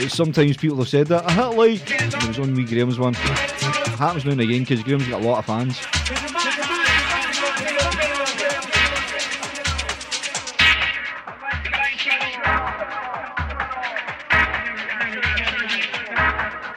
you. 0.00 0.08
Sometimes 0.08 0.56
people 0.56 0.78
have 0.78 0.88
said 0.88 1.06
that. 1.08 1.24
I 1.26 1.32
hit 1.32 1.56
like. 1.56 1.90
It 1.90 2.28
was 2.28 2.38
on 2.38 2.54
wee 2.54 2.64
Graham's 2.64 2.98
one. 2.98 3.14
It 3.14 3.18
happens 3.18 4.24
now 4.24 4.32
and 4.32 4.40
again 4.40 4.60
because 4.60 4.82
Graham's 4.82 5.08
got 5.08 5.22
a 5.22 5.24
lot 5.24 5.38
of 5.38 5.46
fans. 5.46 6.27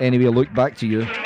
Anyway, 0.01 0.25
look 0.25 0.51
back 0.55 0.75
to 0.77 0.87
you. 0.87 1.20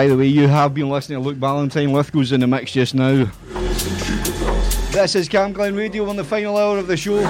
By 0.00 0.06
the 0.08 0.16
way, 0.16 0.28
you 0.28 0.48
have 0.48 0.72
been 0.72 0.88
listening 0.88 1.22
to 1.22 1.28
Luke 1.28 1.36
Valentine. 1.36 1.92
Lithgow's 1.92 2.32
in 2.32 2.40
the 2.40 2.46
mix 2.46 2.72
just 2.72 2.94
now. 2.94 3.30
This 4.92 5.14
is 5.14 5.28
Camglen 5.28 5.76
Radio 5.76 6.08
on 6.08 6.16
the 6.16 6.24
final 6.24 6.56
hour 6.56 6.78
of 6.78 6.86
the 6.86 6.96
show. 6.96 7.20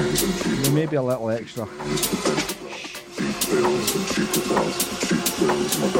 Maybe 0.70 0.94
a 0.94 1.02
little 1.02 1.30
extra. 1.30 1.66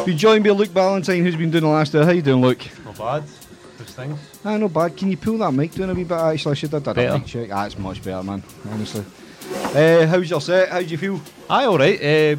Be 0.07 0.15
joined 0.15 0.45
by 0.45 0.51
Luke 0.51 0.69
Valentine, 0.69 1.25
who's 1.25 1.35
been 1.35 1.51
doing 1.51 1.65
the 1.65 1.69
last 1.71 1.93
hour. 1.93 2.05
How 2.05 2.13
you 2.13 2.23
doing, 2.23 2.41
Luke? 2.41 2.65
Not 2.85 2.97
bad. 2.97 3.25
Those 3.77 3.91
things. 3.91 4.21
Ah, 4.45 4.57
no 4.57 4.69
bad. 4.69 4.97
Can 4.97 5.11
you 5.11 5.17
pull 5.17 5.39
that 5.39 5.51
mic 5.51 5.73
down 5.75 5.91
a 5.91 5.95
wee 5.95 6.05
bit? 6.05 6.17
Actually, 6.17 6.53
I 6.53 6.55
should 6.55 6.71
have 6.71 6.85
done 6.85 6.93
a 6.93 6.95
Better. 6.95 7.19
mic 7.19 7.27
check. 7.27 7.49
Ah, 7.53 7.67
it's 7.67 7.77
much 7.79 8.01
better, 8.01 8.23
man. 8.23 8.45
Honestly. 8.71 9.05
Uh, 9.75 10.07
how's 10.07 10.31
your 10.31 10.41
set? 10.41 10.69
How 10.69 10.79
do 10.79 10.87
you 10.87 10.99
feel? 10.99 11.21
Aye, 11.51 11.65
all 11.65 11.79
right. 11.79 12.01
Uh, 12.01 12.37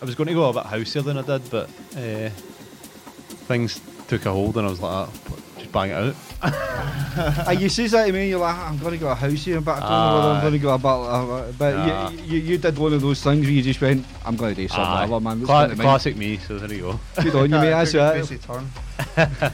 I 0.00 0.04
was 0.04 0.14
going 0.14 0.28
to 0.28 0.34
go 0.34 0.50
a 0.50 0.52
bit 0.52 0.62
houseier 0.62 1.02
than 1.02 1.18
I 1.18 1.22
did, 1.22 1.50
but 1.50 1.68
uh, 1.96 2.30
things 3.46 3.80
took 4.08 4.26
a 4.26 4.32
hold, 4.32 4.56
and 4.56 4.66
I 4.66 4.70
was 4.70 4.80
like, 4.80 4.92
ah, 5.08 5.10
just 5.58 5.72
bang 5.72 5.90
it 5.90 5.94
out. 5.94 6.14
Ah, 7.18 7.50
you 7.52 7.70
says 7.70 7.92
that 7.92 8.04
to 8.04 8.12
me, 8.12 8.28
you're 8.28 8.38
like, 8.38 8.54
"Ah, 8.54 8.68
I'm 8.68 8.76
going 8.76 8.92
to 8.92 8.98
go 8.98 9.08
a 9.08 9.14
house 9.14 9.42
here, 9.42 9.58
but 9.62 9.78
I 9.78 9.80
don't 9.80 9.88
know 9.90 10.16
whether 10.18 10.34
I'm 10.34 10.40
going 10.42 10.52
to 10.52 10.58
go 10.58 10.74
a 10.74 10.78
bit. 10.78 10.86
Uh, 10.86 11.52
but 11.58 11.74
Nah. 11.74 12.10
you, 12.10 12.18
you, 12.24 12.38
you 12.40 12.58
did 12.58 12.76
one 12.76 12.92
of 12.92 13.00
those 13.00 13.22
things 13.22 13.40
where 13.46 13.50
you 13.54 13.62
just 13.62 13.80
went, 13.80 14.04
I'm 14.22 14.36
going 14.36 14.54
to 14.54 14.60
do 14.60 14.68
something, 14.68 14.84
Aye. 14.84 15.04
other, 15.04 15.20
man. 15.20 15.38
Cla- 15.46 15.46
going 15.66 15.70
to 15.70 15.76
mind? 15.76 15.80
classic 15.86 16.14
me. 16.16 16.36
So 16.36 16.58
there 16.58 16.70
you 16.70 16.82
go. 16.82 17.00
Good 17.22 17.34
on 17.34 17.44
you, 17.44 17.48
mate. 17.56 17.70
Yeah, 17.70 17.84
That's 17.84 17.92
took 17.92 18.00
a 18.02 18.08
it. 18.08 18.12
crazy 18.12 18.38
turn. 19.38 19.52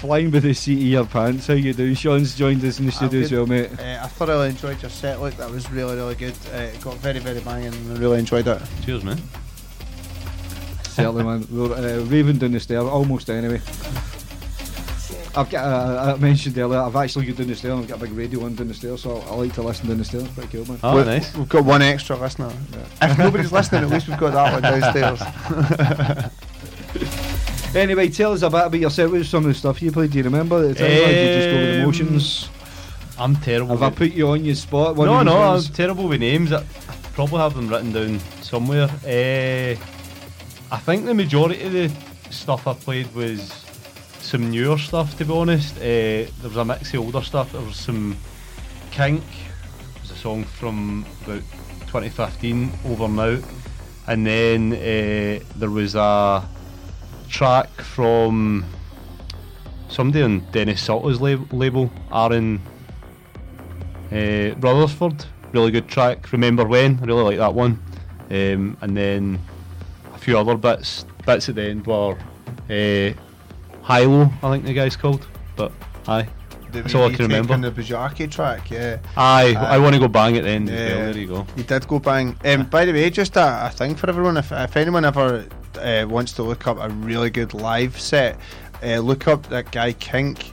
Flying 0.00 0.30
with 0.32 0.42
the 0.42 0.54
seat 0.54 0.78
of 0.78 0.86
your 0.86 1.06
pants. 1.06 1.46
How 1.46 1.54
you 1.54 1.72
doing? 1.72 1.94
Shaun's 1.94 2.34
joined 2.34 2.64
us 2.64 2.80
in 2.80 2.86
the 2.86 2.92
studio 2.92 3.20
as 3.20 3.30
good. 3.30 3.36
well, 3.38 3.46
mate. 3.46 3.70
Uh, 3.78 4.00
I 4.02 4.08
thoroughly 4.08 4.48
enjoyed 4.48 4.82
your 4.82 4.90
set. 4.90 5.20
Look, 5.20 5.36
that 5.36 5.48
was 5.50 5.70
really, 5.70 5.94
really 5.94 6.16
good. 6.16 6.34
Uh, 6.52 6.56
it 6.58 6.80
got 6.80 6.96
very, 6.96 7.20
very 7.20 7.38
banging. 7.40 7.72
and 7.74 7.96
I 7.96 8.00
really 8.00 8.18
enjoyed 8.18 8.48
it. 8.48 8.60
Cheers, 8.84 9.04
man. 9.04 9.18
Certainly, 10.96 11.24
man. 11.24 11.46
We're 11.50 11.72
uh, 11.74 12.04
raving 12.04 12.38
down 12.38 12.52
the 12.52 12.60
stair, 12.60 12.80
almost 12.80 13.30
anyway. 13.30 13.60
I've 15.36 15.50
got, 15.50 15.64
uh, 15.64 16.14
I 16.14 16.18
mentioned 16.18 16.56
earlier, 16.56 16.80
I've 16.80 16.96
actually 16.96 17.26
got 17.26 17.36
down 17.36 17.48
the 17.48 17.54
stairs 17.54 17.74
and 17.74 17.82
I've 17.82 17.88
got 17.88 17.98
a 17.98 18.00
big 18.00 18.12
radio 18.12 18.44
on 18.44 18.54
down 18.54 18.68
the 18.68 18.74
stairs, 18.74 19.02
so 19.02 19.18
I 19.18 19.34
like 19.34 19.52
to 19.54 19.62
listen 19.62 19.86
down 19.86 19.98
the 19.98 20.04
stairs. 20.04 20.26
Pretty 20.28 20.56
cool, 20.56 20.66
man. 20.66 20.78
Oh, 20.82 20.96
We've- 20.96 21.06
nice. 21.08 21.34
We've 21.36 21.48
got 21.48 21.64
one 21.64 21.82
extra 21.82 22.16
listener. 22.16 22.50
If 23.02 23.18
nobody's 23.18 23.52
listening, 23.52 23.84
at 23.84 23.90
least 23.90 24.08
we've 24.08 24.18
got 24.18 24.32
that 24.32 24.52
one 24.54 24.62
downstairs. 24.62 26.32
Anyway, 27.76 28.08
tell 28.08 28.32
us 28.32 28.40
a 28.40 28.48
bit 28.48 28.66
about 28.66 28.80
yourself. 28.80 29.10
What 29.10 29.18
was 29.18 29.28
some 29.28 29.44
of 29.44 29.48
the 29.48 29.54
stuff 29.54 29.82
you 29.82 29.92
played? 29.92 30.10
Do 30.10 30.16
you 30.18 30.24
remember 30.24 30.64
at 30.64 30.68
the 30.68 30.74
time? 30.76 30.86
or 30.86 31.08
did 31.08 31.28
you 31.28 31.34
just 31.36 31.50
go 31.50 31.92
with 31.92 31.98
the 31.98 32.48
Um. 32.48 32.52
I'm 33.18 33.36
terrible. 33.36 33.76
Have 33.76 33.82
I 33.82 33.94
put 33.94 34.12
you 34.12 34.28
on 34.28 34.44
your 34.44 34.54
spot? 34.54 34.96
One 34.96 35.08
no, 35.08 35.18
of 35.18 35.26
these 35.26 35.34
no, 35.34 35.42
I'm 35.42 35.74
terrible 35.74 36.08
with 36.08 36.20
names. 36.20 36.52
I 36.52 36.64
probably 37.12 37.38
have 37.38 37.54
them 37.54 37.68
written 37.68 37.92
down 37.92 38.20
somewhere. 38.40 38.88
Uh, 39.04 39.76
I 40.76 40.78
think 40.80 41.06
the 41.06 41.14
majority 41.14 41.62
of 41.62 41.72
the 41.72 41.90
stuff 42.30 42.66
I 42.66 42.74
played 42.74 43.12
was 43.14 43.64
some 44.20 44.50
newer 44.50 44.76
stuff, 44.76 45.16
to 45.16 45.24
be 45.24 45.32
honest. 45.32 45.78
Uh, 45.78 45.80
there 45.80 46.28
was 46.42 46.58
a 46.58 46.66
mix 46.66 46.92
of 46.92 47.00
older 47.00 47.22
stuff. 47.22 47.52
There 47.52 47.62
was 47.62 47.76
some 47.76 48.14
Kink. 48.90 49.22
It 49.22 50.02
was 50.02 50.10
a 50.10 50.16
song 50.16 50.44
from 50.44 51.06
about 51.24 51.40
2015, 51.86 52.70
Over 52.84 53.08
Now. 53.08 53.38
And 54.06 54.26
then 54.26 54.74
uh, 54.74 55.42
there 55.56 55.70
was 55.70 55.94
a 55.94 56.46
track 57.30 57.70
from 57.80 58.66
somebody 59.88 60.22
on 60.22 60.46
Denis 60.52 60.82
Sulta's 60.82 61.22
lab- 61.22 61.54
label, 61.54 61.90
Aaron 62.12 62.60
uh, 64.12 64.54
Rutherford, 64.58 65.24
really 65.52 65.70
good 65.70 65.88
track. 65.88 66.30
Remember 66.32 66.66
when? 66.66 66.98
I 67.00 67.06
really 67.06 67.22
like 67.22 67.38
that 67.38 67.54
one. 67.54 67.82
Um, 68.28 68.76
and 68.82 68.94
then 68.94 69.40
few 70.26 70.36
other 70.36 70.56
bits. 70.56 71.06
Bits 71.24 71.48
at 71.48 71.54
the 71.54 71.62
end 71.62 71.86
were 71.86 72.18
uh, 72.68 73.12
Hilo, 73.86 74.28
I 74.42 74.50
think 74.50 74.64
the 74.64 74.74
guy's 74.74 74.96
called. 74.96 75.24
But 75.54 75.70
aye, 76.08 76.28
The 76.72 76.82
that's 76.82 76.96
all 76.96 77.04
I 77.06 77.12
can 77.12 77.26
remember. 77.26 77.54
On 77.54 77.60
the 77.60 77.70
Bujaki 77.70 78.28
track, 78.28 78.68
yeah. 78.68 78.98
Aye. 79.16 79.54
I 79.56 79.78
want 79.78 79.94
to 79.94 80.00
go 80.00 80.08
bang 80.08 80.36
at 80.36 80.42
the 80.42 80.50
end. 80.50 80.68
Yeah. 80.68 80.74
well, 80.74 81.12
There 81.12 81.18
you 81.18 81.28
go. 81.28 81.46
You 81.56 81.62
did 81.62 81.86
go 81.86 82.00
bang. 82.00 82.36
Um, 82.44 82.64
by 82.66 82.84
the 82.84 82.92
way, 82.92 83.08
just 83.08 83.36
a, 83.36 83.66
a 83.66 83.70
thing 83.70 83.94
for 83.94 84.10
everyone. 84.10 84.36
If, 84.36 84.50
if 84.50 84.76
anyone 84.76 85.04
ever 85.04 85.46
uh, 85.78 86.06
wants 86.08 86.32
to 86.32 86.42
look 86.42 86.66
up 86.66 86.78
a 86.80 86.88
really 86.88 87.30
good 87.30 87.54
live 87.54 87.98
set, 88.00 88.36
uh, 88.82 88.98
look 88.98 89.28
up 89.28 89.46
that 89.46 89.70
guy 89.70 89.92
Kink. 89.92 90.52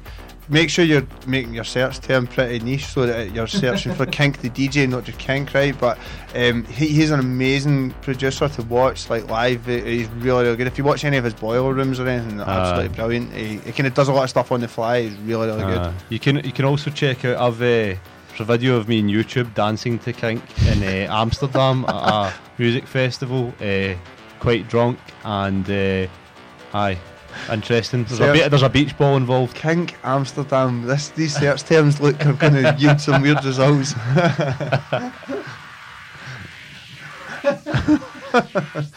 Make 0.54 0.70
sure 0.70 0.86
you're 0.86 1.08
making 1.26 1.56
your 1.56 1.64
search 1.64 2.00
term 2.00 2.28
pretty 2.28 2.64
niche 2.64 2.86
so 2.86 3.08
that 3.08 3.34
you're 3.34 3.48
searching 3.48 3.92
for 3.96 4.06
Kink 4.18 4.42
the 4.42 4.52
DJ, 4.52 4.88
not 4.88 5.04
just 5.04 5.18
Kink, 5.18 5.52
right? 5.56 5.76
But 5.80 5.98
um, 6.36 6.64
he, 6.66 6.90
he's 6.90 7.10
an 7.10 7.20
amazing 7.20 7.90
producer 8.04 8.48
to 8.48 8.62
watch, 8.62 9.10
like 9.10 9.28
live. 9.28 9.66
He's 9.66 10.08
really, 10.10 10.44
really 10.44 10.56
good. 10.56 10.68
If 10.68 10.78
you 10.78 10.84
watch 10.84 11.06
any 11.06 11.18
of 11.18 11.24
his 11.24 11.34
boiler 11.34 11.74
rooms 11.74 12.00
or 12.00 12.08
anything, 12.08 12.38
they're 12.38 12.48
absolutely 12.48 12.96
brilliant. 12.96 13.34
He, 13.34 13.58
he 13.58 13.72
kind 13.72 13.88
of 13.88 13.96
does 13.96 14.10
a 14.10 14.14
lot 14.14 14.26
of 14.26 14.30
stuff 14.30 14.52
on 14.52 14.62
the 14.62 14.68
fly. 14.68 15.02
He's 15.02 15.18
really, 15.18 15.48
really 15.48 15.64
good. 15.64 15.78
Uh, 15.78 15.94
you 16.10 16.20
can 16.20 16.36
you 16.44 16.52
can 16.52 16.66
also 16.66 16.92
check 16.92 17.26
out 17.26 17.38
I've 17.38 17.60
uh, 17.60 17.98
there's 18.28 18.40
a 18.40 18.46
video 18.46 18.78
of 18.78 18.88
me 18.88 19.00
on 19.00 19.08
YouTube 19.08 19.54
dancing 19.56 19.98
to 20.00 20.14
Kink 20.14 20.44
in 20.68 20.84
uh, 20.84 21.12
Amsterdam 21.12 21.84
at 21.88 21.94
a 21.96 22.34
music 22.60 22.86
festival, 22.86 23.54
uh, 23.60 23.96
quite 24.40 24.68
drunk 24.70 25.00
and 25.24 25.68
uh, 25.68 26.08
aye, 26.74 26.98
interesting. 27.52 28.04
There's 28.06 28.20
a, 28.20 28.34
be- 28.34 28.48
there's 28.48 28.64
a 28.64 28.70
beach 28.70 28.98
ball 28.98 29.18
involved. 29.18 29.56
Kink 29.56 29.96
Amsterdam. 30.04 30.84
This 30.86 31.10
these 31.10 31.36
search 31.36 31.64
terms 31.64 32.00
look 32.02 32.26
are 32.26 32.34
going 32.34 32.54
to 32.54 32.76
yield 32.78 33.00
some 33.02 33.22
weird 33.22 33.44
results. 33.44 33.94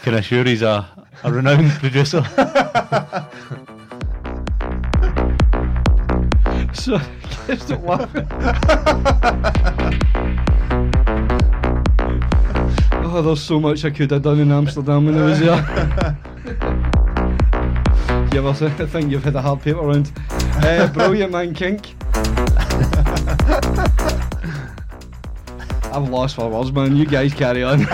Can 0.03 0.13
I 0.13 0.17
assure 0.19 0.43
he's 0.45 0.61
a, 0.61 0.87
a 1.23 1.31
renowned 1.31 1.71
producer. 1.71 2.23
So, 6.73 6.99
stop 7.57 7.83
laughing. 7.83 8.27
oh, 13.03 13.21
there's 13.23 13.41
so 13.41 13.59
much 13.59 13.83
I 13.83 13.89
could 13.89 14.11
have 14.11 14.21
done 14.21 14.39
in 14.39 14.51
Amsterdam 14.51 15.05
when 15.05 15.17
I 15.17 15.23
was 15.23 15.39
there. 15.39 16.73
you 18.41 18.47
ever 18.47 18.53
say- 18.57 18.67
I 18.83 18.85
think 18.87 19.11
you've 19.11 19.23
had 19.23 19.35
a 19.35 19.41
hard 19.41 19.61
paper 19.61 19.81
round. 19.81 20.11
Uh, 20.29 20.87
brilliant, 20.93 21.31
man, 21.31 21.53
Kink. 21.53 21.95
I'm 25.93 26.11
lost 26.11 26.35
for 26.35 26.47
words, 26.49 26.71
man. 26.71 26.95
You 26.95 27.05
guys 27.05 27.33
carry 27.33 27.63
on. 27.63 27.85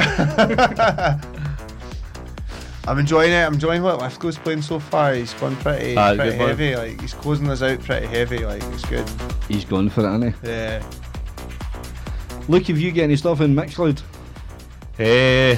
I'm 2.86 3.00
enjoying 3.00 3.32
it. 3.32 3.46
I'm 3.46 3.54
enjoying 3.54 3.82
what 3.82 4.00
Lithgow's 4.00 4.38
playing 4.38 4.62
so 4.62 4.78
far. 4.80 5.14
He's 5.14 5.34
gone 5.36 5.56
pretty, 5.58 5.96
Ah, 5.96 6.14
pretty 6.16 6.36
heavy. 6.36 6.76
Like 6.76 7.00
he's 7.00 7.14
closing 7.14 7.50
us 7.50 7.62
out 7.62 7.80
pretty 7.80 8.08
heavy. 8.08 8.40
Like 8.40 8.62
it's 8.64 8.84
good. 8.86 9.10
He's 9.48 9.64
gone 9.64 9.88
for 9.90 10.02
it, 10.02 10.12
hasn't 10.12 10.36
he? 10.44 10.48
Yeah. 10.50 10.84
Look, 12.50 12.70
if 12.70 12.78
you 12.78 12.92
get 12.92 13.04
any 13.06 13.16
stuff 13.16 13.40
in 13.40 13.56
Mixcloud, 13.56 14.02
Uh, 15.00 15.56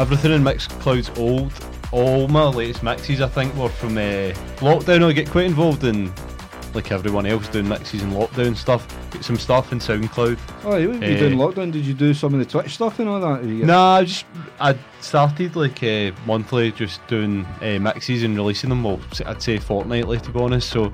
everything 0.00 0.32
in 0.32 0.42
Mixcloud's 0.42 1.10
old. 1.18 1.52
All 1.94 2.26
my 2.26 2.48
latest 2.48 2.82
mixes, 2.82 3.20
I 3.20 3.28
think, 3.28 3.54
were 3.54 3.68
from 3.68 3.96
uh, 3.96 4.32
lockdown. 4.58 5.04
I 5.08 5.12
get 5.12 5.30
quite 5.30 5.44
involved 5.46 5.84
in, 5.84 6.12
like 6.74 6.90
everyone 6.90 7.24
else, 7.24 7.46
doing 7.48 7.68
mixes 7.68 8.02
and 8.02 8.12
lockdown 8.12 8.56
stuff. 8.56 8.84
Get 9.12 9.22
some 9.24 9.36
stuff 9.36 9.70
in 9.70 9.78
SoundCloud. 9.78 10.36
oh, 10.64 10.76
you, 10.76 10.92
you 10.94 11.00
Eh. 11.00 11.18
doing 11.20 11.38
lockdown? 11.38 11.70
Did 11.70 11.86
you 11.86 11.94
do 11.94 12.12
some 12.12 12.34
of 12.34 12.40
the 12.40 12.46
Twitch 12.46 12.74
stuff 12.74 12.98
and 12.98 13.08
all 13.08 13.20
that? 13.20 13.42
Did 13.42 13.50
you 13.50 13.58
get- 13.58 13.66
Nah, 13.66 13.94
I 13.98 14.04
just 14.04 14.24
I 14.58 14.76
started 15.00 15.54
like 15.54 15.80
uh, 15.84 16.10
monthly, 16.26 16.72
just 16.72 17.06
doing 17.06 17.46
uh, 17.62 17.78
mixes 17.78 18.24
and 18.24 18.34
releasing 18.36 18.70
them. 18.70 18.82
Well, 18.82 18.98
I'd 19.24 19.40
say 19.40 19.58
fortnightly 19.58 20.18
to 20.18 20.30
be 20.32 20.40
honest. 20.40 20.70
So 20.70 20.86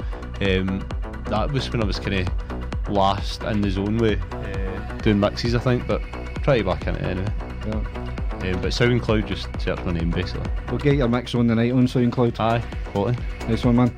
um, 0.42 0.86
that 1.28 1.50
was 1.50 1.70
when 1.72 1.82
I 1.82 1.86
was 1.86 1.98
kind 1.98 2.28
of 2.28 2.88
last 2.90 3.42
in 3.44 3.62
the 3.62 3.70
zone 3.70 3.96
with 3.96 4.20
uh, 4.34 4.98
doing 4.98 5.18
mixes, 5.18 5.54
I 5.54 5.60
think. 5.60 5.86
But 5.86 6.02
try 6.42 6.58
to 6.58 6.64
back 6.64 6.86
in 6.86 6.96
it 6.96 7.02
anyway. 7.02 7.32
Yeah. 7.66 7.99
Um, 8.42 8.52
but 8.62 8.70
SoundCloud, 8.70 9.26
just 9.26 9.48
search 9.60 9.84
my 9.84 9.92
name 9.92 10.10
basically. 10.10 10.50
We'll 10.68 10.78
get 10.78 10.96
your 10.96 11.08
mix 11.08 11.34
on 11.34 11.46
the 11.46 11.54
night 11.54 11.72
on 11.72 11.86
SoundCloud. 11.86 12.40
Aye, 12.40 12.64
quality. 12.86 13.18
Nice 13.46 13.64
one, 13.64 13.76
man. 13.76 13.94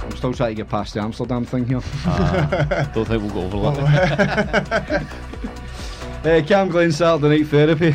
I'm 0.00 0.16
still 0.16 0.32
trying 0.32 0.52
to 0.52 0.54
get 0.54 0.70
past 0.70 0.94
the 0.94 1.00
Amsterdam 1.02 1.44
thing 1.44 1.66
here. 1.66 1.82
Ah, 2.06 2.90
don't 2.94 3.06
think 3.06 3.22
we'll 3.22 3.50
go 3.50 3.66
over 3.66 3.82
that. 3.82 5.02
uh, 6.22 6.40
Camglen 6.46 6.92
Saturday 6.94 7.40
Night 7.40 7.48
Therapy. 7.48 7.94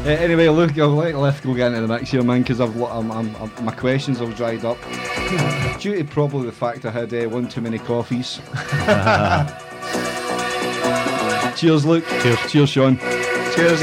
Uh, 0.00 0.08
anyway, 0.20 0.48
look, 0.48 0.76
I'll 0.78 0.88
let 0.90 1.16
Lithgow 1.16 1.54
get 1.54 1.68
into 1.68 1.86
the 1.86 1.88
mix 1.88 2.10
here, 2.10 2.22
man, 2.22 2.42
because 2.42 2.60
I've, 2.60 2.76
I'm, 2.82 3.10
I'm, 3.10 3.34
I'm, 3.36 3.64
my 3.64 3.72
questions 3.72 4.18
have 4.18 4.36
dried 4.36 4.66
up. 4.66 4.76
Due 5.80 5.96
to 5.96 6.04
probably 6.04 6.46
the 6.46 6.52
fact 6.52 6.84
I 6.84 6.90
had 6.90 7.14
uh, 7.14 7.30
one 7.30 7.48
too 7.48 7.62
many 7.62 7.78
coffees. 7.78 8.40
Cheers, 11.56 11.84
Luke. 11.84 12.04
Cheers. 12.22 12.38
Cheers, 12.50 12.68
Shaun. 12.70 12.98
Cheers. 13.54 13.80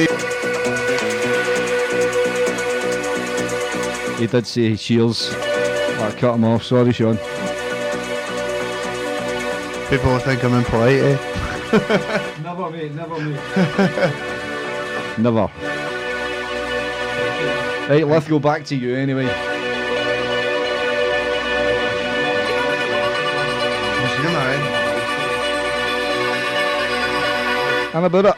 He 4.19 4.25
did 4.25 4.47
say 4.47 4.75
cheers. 4.75 5.31
I 5.33 6.11
cut 6.17 6.35
him 6.35 6.43
off. 6.43 6.63
Sorry, 6.63 6.91
Shaun. 6.91 7.17
People 9.89 10.11
will 10.11 10.19
think 10.19 10.43
I'm 10.43 10.53
impolite. 10.53 11.01
Eh? 11.01 11.17
Never, 12.43 12.69
mate. 12.69 12.93
Never, 12.93 13.19
mate. 13.19 13.39
never. 15.17 15.49
Right, 17.89 18.07
let's 18.07 18.27
go 18.27 18.39
back 18.39 18.65
to 18.65 18.75
you 18.75 18.95
anyway. 18.95 19.23
You 24.17 24.23
know, 24.33 24.76
man. 27.93 27.95
And 27.95 28.05
about 28.05 28.25
it. 28.25 28.36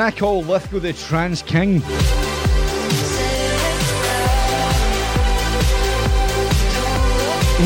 Can 0.00 0.06
I 0.06 0.16
call 0.16 0.42
Lithgow 0.44 0.78
the 0.78 0.94
trance 0.94 1.42
king? 1.42 1.82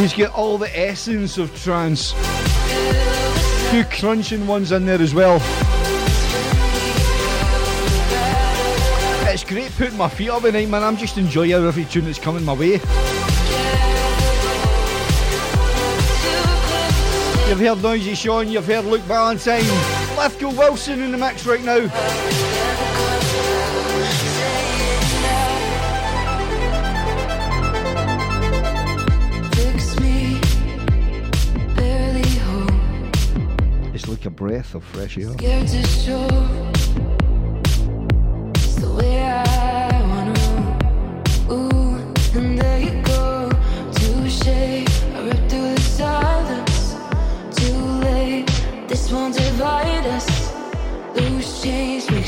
He's 0.00 0.12
got 0.14 0.34
all 0.34 0.58
the 0.58 0.68
essence 0.76 1.38
of 1.38 1.56
trance. 1.62 2.10
Few 3.70 3.84
crunching 3.84 4.48
ones 4.48 4.72
in 4.72 4.84
there 4.84 5.00
as 5.00 5.14
well. 5.14 5.36
It's 9.32 9.44
great 9.44 9.70
putting 9.76 9.96
my 9.96 10.08
feet 10.08 10.30
up 10.30 10.42
at 10.42 10.54
night, 10.54 10.68
man. 10.68 10.82
I'm 10.82 10.96
just 10.96 11.16
enjoying 11.16 11.52
every 11.52 11.84
tune 11.84 12.06
that's 12.06 12.18
coming 12.18 12.44
my 12.44 12.54
way. 12.54 12.80
You've 17.48 17.60
heard 17.60 17.80
Noisy 17.80 18.16
Shaun, 18.16 18.48
you've 18.48 18.66
heard 18.66 18.86
Luke 18.86 19.02
Valentine. 19.02 19.93
Lithgow 20.24 20.52
Wilson 20.56 21.02
in 21.02 21.12
the 21.12 21.18
mix 21.18 21.44
right 21.44 21.62
now. 21.62 21.80
Fix 29.50 30.00
me, 30.00 30.40
barely 31.76 32.26
home. 32.38 33.12
It's 33.92 34.08
like 34.08 34.24
a 34.24 34.30
breath 34.30 34.74
of 34.74 34.82
fresh 34.82 35.18
air. 35.18 35.34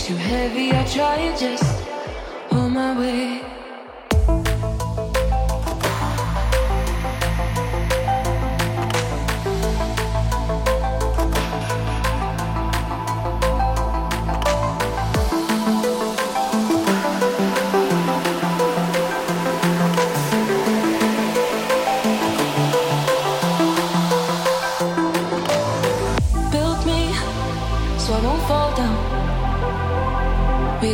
You 0.08 0.16
heavy. 0.16 0.70
I 0.72 0.84
try 0.84 1.16
and 1.16 1.38
just 1.38 1.84
hold 2.50 2.72
my 2.72 2.96
way. 2.98 3.65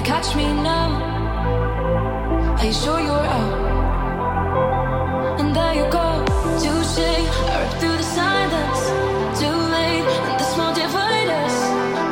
You 0.03 0.09
catch 0.09 0.35
me 0.35 0.43
now? 0.43 0.91
Are 2.59 2.65
you 2.67 2.73
sure 2.73 2.99
you're 2.99 3.25
out? 3.39 3.53
And 5.39 5.55
there 5.55 5.75
you 5.75 5.89
go, 5.93 6.25
touche. 6.59 6.99
I 6.99 7.63
ripped 7.63 7.79
through 7.79 7.99
the 7.99 8.03
silence. 8.03 8.83
Too 9.39 9.47
late, 9.47 10.11
and 10.27 10.41
this 10.41 10.57
won't 10.59 10.75
divide 10.75 11.29
us. 11.45 11.57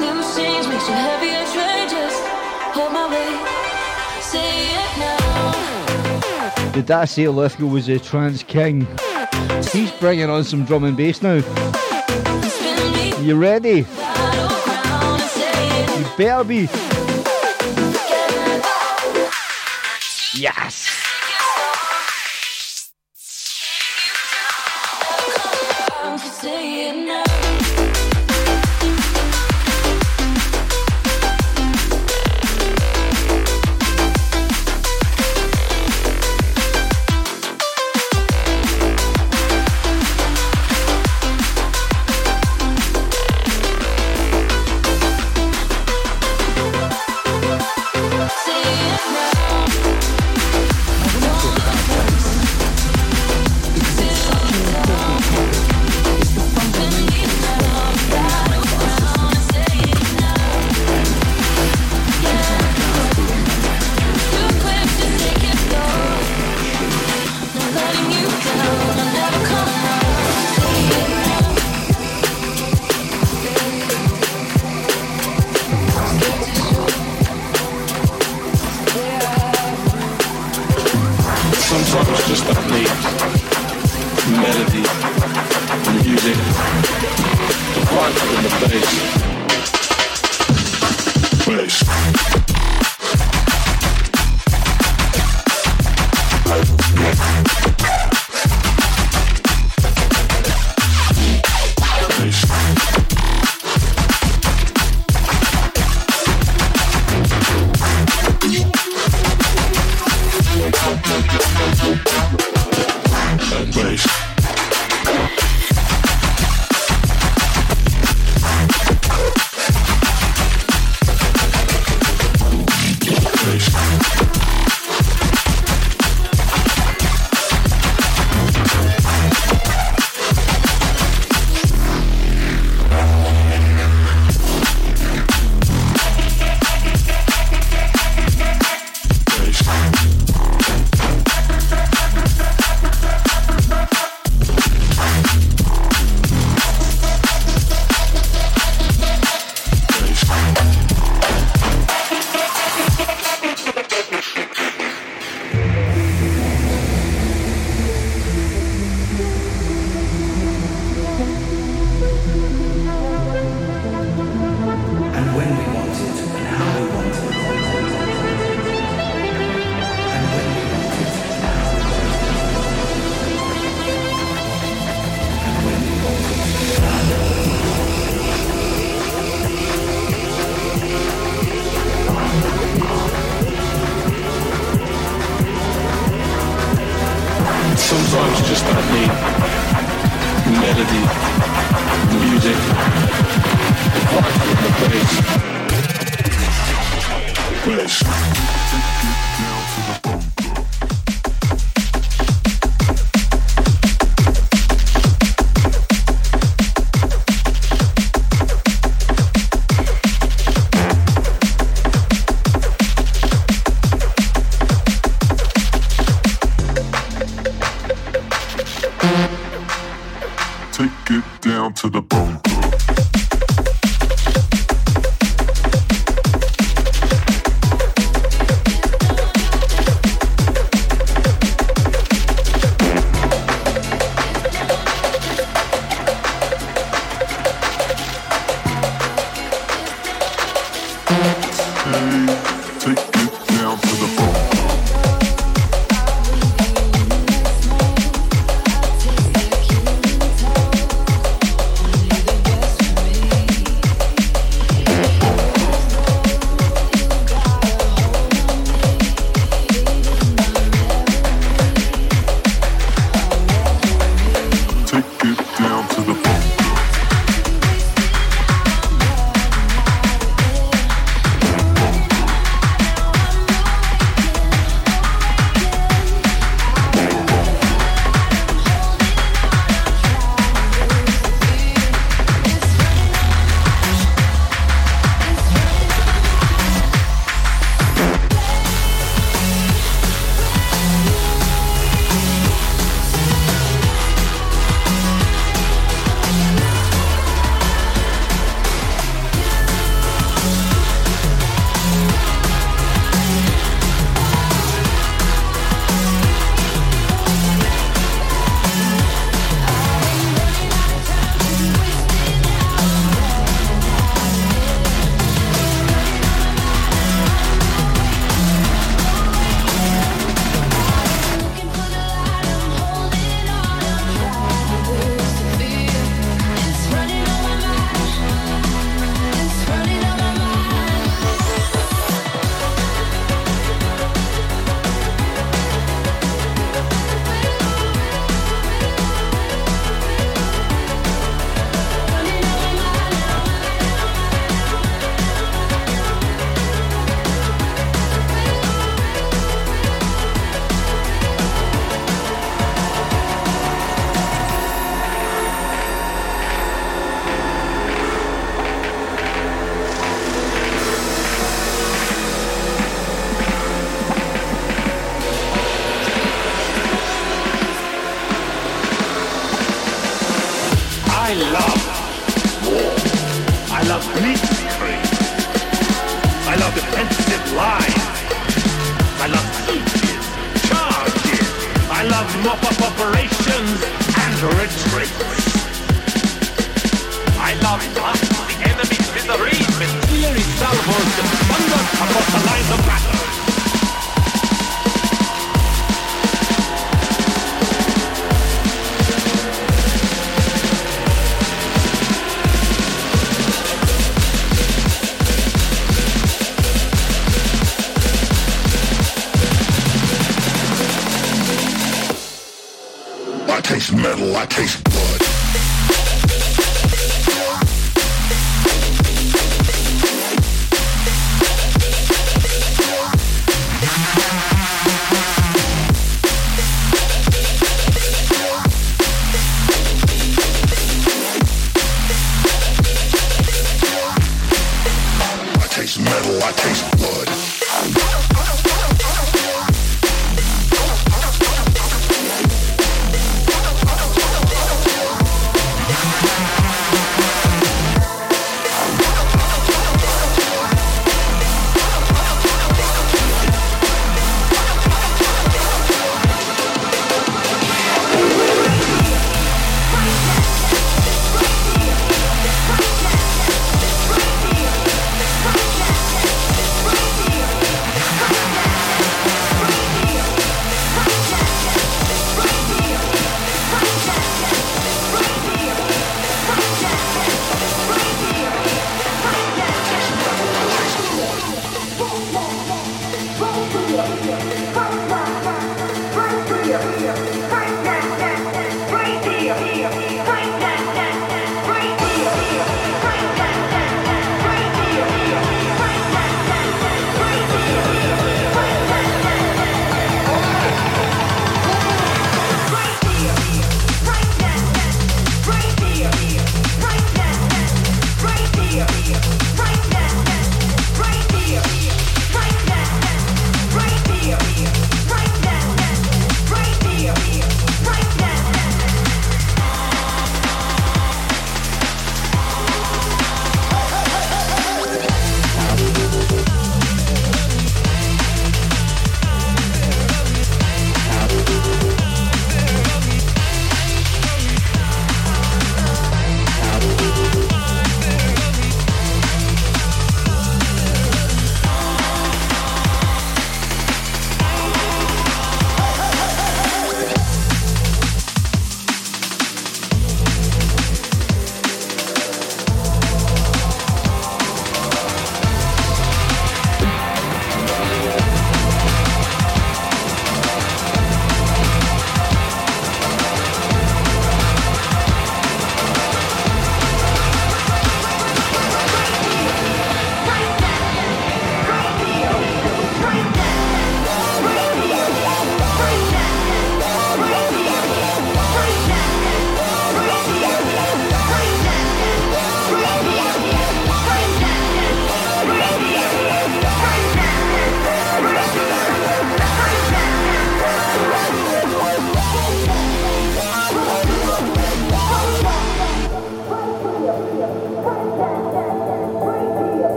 Loose 0.00 0.36
change 0.36 0.68
makes 0.68 0.86
you 0.86 0.94
heavy. 0.94 1.30
I 1.34 1.44
try 1.52 1.88
just 1.90 2.22
hold 2.76 2.92
my 2.92 3.08
way. 3.10 3.30
Say 4.22 4.70
it 4.82 4.92
now. 5.02 6.70
Did 6.70 6.88
I 6.92 7.06
say 7.06 7.26
Lithgow 7.26 7.66
was 7.66 7.88
a 7.88 7.98
trance 7.98 8.44
king? 8.44 8.86
He's 9.72 9.90
bringing 9.90 10.30
on 10.30 10.44
some 10.44 10.64
drum 10.64 10.84
and 10.84 10.96
bass 10.96 11.22
now. 11.22 11.42
You 13.20 13.34
ready? 13.34 13.82
battleground 13.82 15.22
and 15.22 15.30
say 15.30 15.82
it 15.82 15.98
You 15.98 16.04
better 16.16 16.44
be. 16.44 17.09
Yes. 20.40 20.89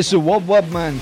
It's 0.00 0.12
the 0.12 0.16
Wub 0.16 0.46
Wub 0.46 0.66
Man. 0.70 0.98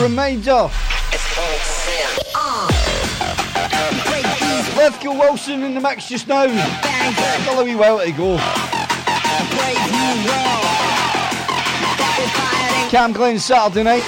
Reminder. 0.00 0.70
Lithgow 4.76 5.18
Wilson 5.18 5.64
in 5.64 5.74
the 5.74 5.80
mix 5.80 6.08
just 6.08 6.28
now. 6.28 6.46
Follow 7.44 7.64
me 7.64 7.74
while 7.74 7.98
to 7.98 8.12
go. 8.12 8.69
Camglen 12.90 13.38
Saturday 13.38 13.84
night. 13.84 14.02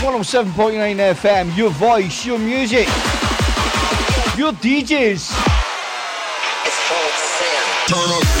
107.9 0.00 1.14
FM, 1.14 1.56
your 1.56 1.70
voice, 1.70 2.26
your 2.26 2.38
music, 2.38 2.86
your 4.36 4.52
DJs. 4.52 5.32
Turn 7.88 8.10
up. 8.10 8.35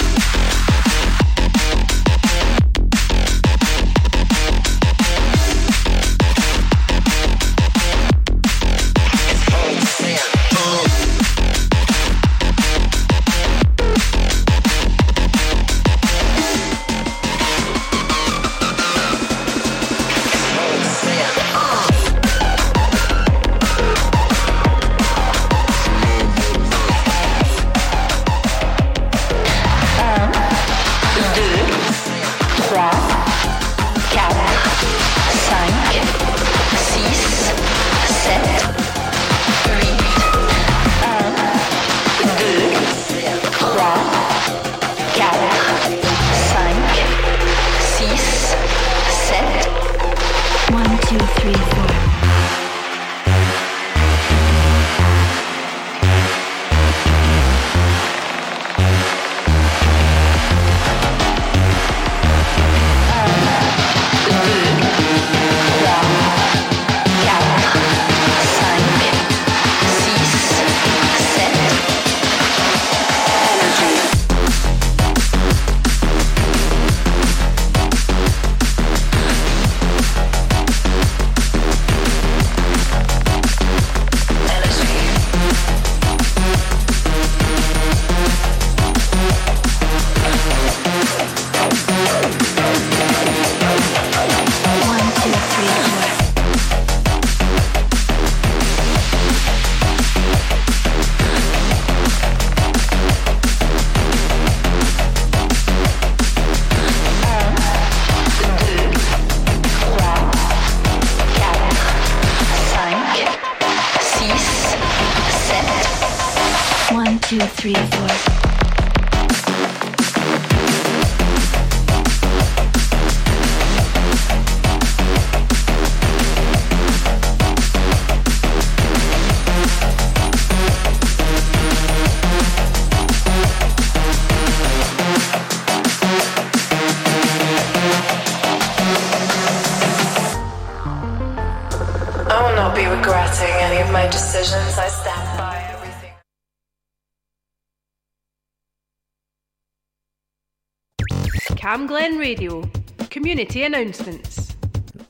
Community 153.36 153.64
announcements. 153.64 154.56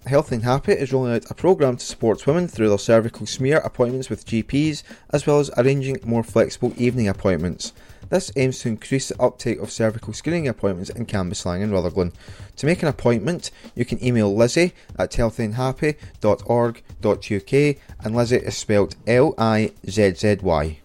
Healthy 0.05 0.35
and 0.35 0.45
Happy 0.45 0.73
is 0.73 0.93
rolling 0.93 1.15
out 1.15 1.31
a 1.31 1.35
programme 1.35 1.77
to 1.77 1.87
support 1.87 2.27
women 2.27 2.49
through 2.49 2.71
their 2.71 2.77
cervical 2.77 3.25
smear 3.25 3.59
appointments 3.59 4.11
with 4.11 4.27
GPs, 4.27 4.83
as 5.11 5.29
well 5.29 5.39
as 5.39 5.49
arranging 5.57 6.01
more 6.05 6.25
flexible 6.25 6.73
evening 6.77 7.07
appointments. 7.07 7.73
This 8.09 8.33
aims 8.35 8.59
to 8.59 8.69
increase 8.69 9.11
the 9.11 9.23
uptake 9.23 9.61
of 9.61 9.71
cervical 9.71 10.13
screening 10.13 10.49
appointments 10.49 10.91
in 10.91 11.07
Cambuslang 11.07 11.63
and 11.63 11.71
Rutherglen. 11.71 12.13
To 12.57 12.67
make 12.67 12.83
an 12.83 12.89
appointment, 12.89 13.53
you 13.77 13.85
can 13.85 14.05
email 14.05 14.35
Lizzie 14.35 14.73
at 14.99 15.13
healthyandhappy.org.uk 15.13 17.77
and 18.05 18.17
Lizzie 18.17 18.37
is 18.39 18.57
spelled 18.57 18.97
L 19.07 19.37
I 19.39 19.71
Z 19.89 20.15
Z 20.15 20.39
Y. 20.43 20.81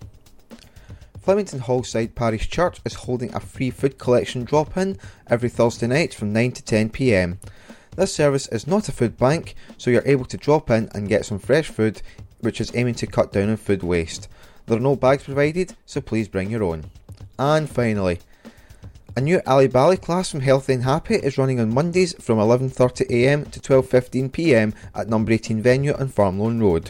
Flemington 1.21 1.59
Hallside 1.59 2.15
Parish 2.15 2.49
Church 2.49 2.81
is 2.83 2.95
holding 2.95 3.31
a 3.33 3.39
free 3.39 3.69
food 3.69 3.99
collection 3.99 4.43
drop 4.43 4.75
in 4.75 4.97
every 5.27 5.49
Thursday 5.49 5.85
night 5.85 6.15
from 6.15 6.33
9 6.33 6.51
to 6.53 6.63
10 6.63 6.89
pm. 6.89 7.39
This 7.95 8.15
service 8.15 8.47
is 8.47 8.65
not 8.65 8.89
a 8.89 8.91
food 8.91 9.17
bank, 9.17 9.53
so 9.77 9.91
you're 9.91 10.07
able 10.07 10.25
to 10.25 10.37
drop 10.37 10.71
in 10.71 10.89
and 10.95 11.07
get 11.07 11.27
some 11.27 11.37
fresh 11.37 11.69
food, 11.69 12.01
which 12.39 12.59
is 12.59 12.71
aiming 12.73 12.95
to 12.95 13.05
cut 13.05 13.31
down 13.31 13.49
on 13.49 13.57
food 13.57 13.83
waste. 13.83 14.29
There 14.65 14.77
are 14.77 14.81
no 14.81 14.95
bags 14.95 15.25
provided, 15.25 15.75
so 15.85 16.01
please 16.01 16.27
bring 16.27 16.49
your 16.49 16.63
own. 16.63 16.85
And 17.37 17.69
finally, 17.69 18.17
a 19.15 19.21
new 19.21 19.41
Ali 19.45 19.67
Bali 19.67 19.97
class 19.97 20.31
from 20.31 20.39
Healthy 20.39 20.73
and 20.73 20.83
Happy 20.83 21.15
is 21.15 21.37
running 21.37 21.59
on 21.59 21.71
Mondays 21.71 22.15
from 22.19 22.39
11.30am 22.39 23.51
to 23.51 23.59
12.15pm 23.59 24.73
at 24.95 25.07
number 25.07 25.33
18 25.33 25.61
venue 25.61 25.93
on 25.93 26.09
Farmeloan 26.09 26.59
Road. 26.61 26.89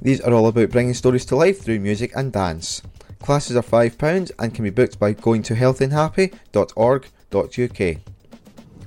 These 0.00 0.20
are 0.22 0.32
all 0.32 0.48
about 0.48 0.70
bringing 0.70 0.94
stories 0.94 1.24
to 1.26 1.36
life 1.36 1.62
through 1.62 1.78
music 1.78 2.10
and 2.16 2.32
dance. 2.32 2.82
Classes 3.22 3.56
are 3.56 3.62
£5 3.62 4.32
and 4.38 4.52
can 4.52 4.64
be 4.64 4.70
booked 4.70 4.98
by 4.98 5.12
going 5.12 5.42
to 5.44 5.54
healthyandhappy.org.uk. 5.54 7.96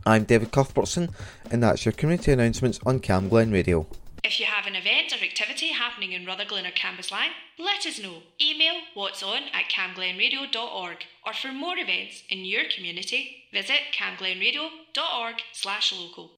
I'm 0.06 0.26
David 0.26 0.52
Cuthbertson, 0.52 1.10
and 1.50 1.64
that's 1.64 1.86
your 1.86 1.94
community 1.94 2.34
announcements 2.34 2.82
on 2.86 3.00
Camglen 3.00 3.54
Radio. 3.54 3.88
If 4.26 4.38
you 4.40 4.46
have 4.48 4.68
an 4.68 4.76
event 4.76 5.14
or 5.14 5.24
activity 5.24 5.70
happening 5.70 6.12
in 6.12 6.26
Rutherglen 6.26 6.66
or 6.66 6.72
Cambuslang, 6.72 7.30
let 7.58 7.86
us 7.86 8.02
know. 8.02 8.24
Email 8.42 8.82
what's 8.94 9.24
on 9.24 9.44
at 9.54 9.70
camglenradio.org 9.72 10.98
or 11.26 11.34
for 11.34 11.54
more 11.54 11.78
events 11.78 12.24
in 12.30 12.44
your 12.44 12.64
community, 12.76 13.46
visit 13.54 13.94
camglenradio.org 13.98 15.36
slash 15.54 15.94
local. 15.98 16.32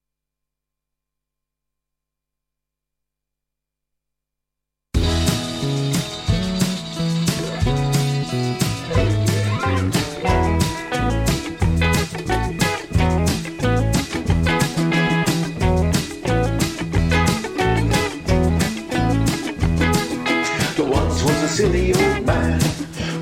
silly 21.58 21.92
old 21.92 22.24
man 22.24 22.62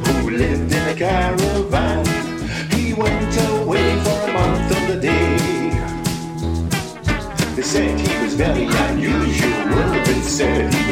who 0.04 0.30
lived 0.30 0.70
in 0.70 0.88
a 0.90 0.94
caravan. 0.94 2.06
He 2.70 2.94
went 2.94 3.34
away 3.50 3.98
for 4.04 4.20
a 4.28 4.34
month 4.34 4.76
on 4.76 4.88
the 4.92 4.98
day. 5.00 5.38
They 7.56 7.62
said 7.62 7.98
he 7.98 8.14
was 8.22 8.34
very 8.34 8.66
unusual. 8.88 9.86
They 10.04 10.22
said 10.38 10.74
he 10.74 10.80
was 10.80 10.86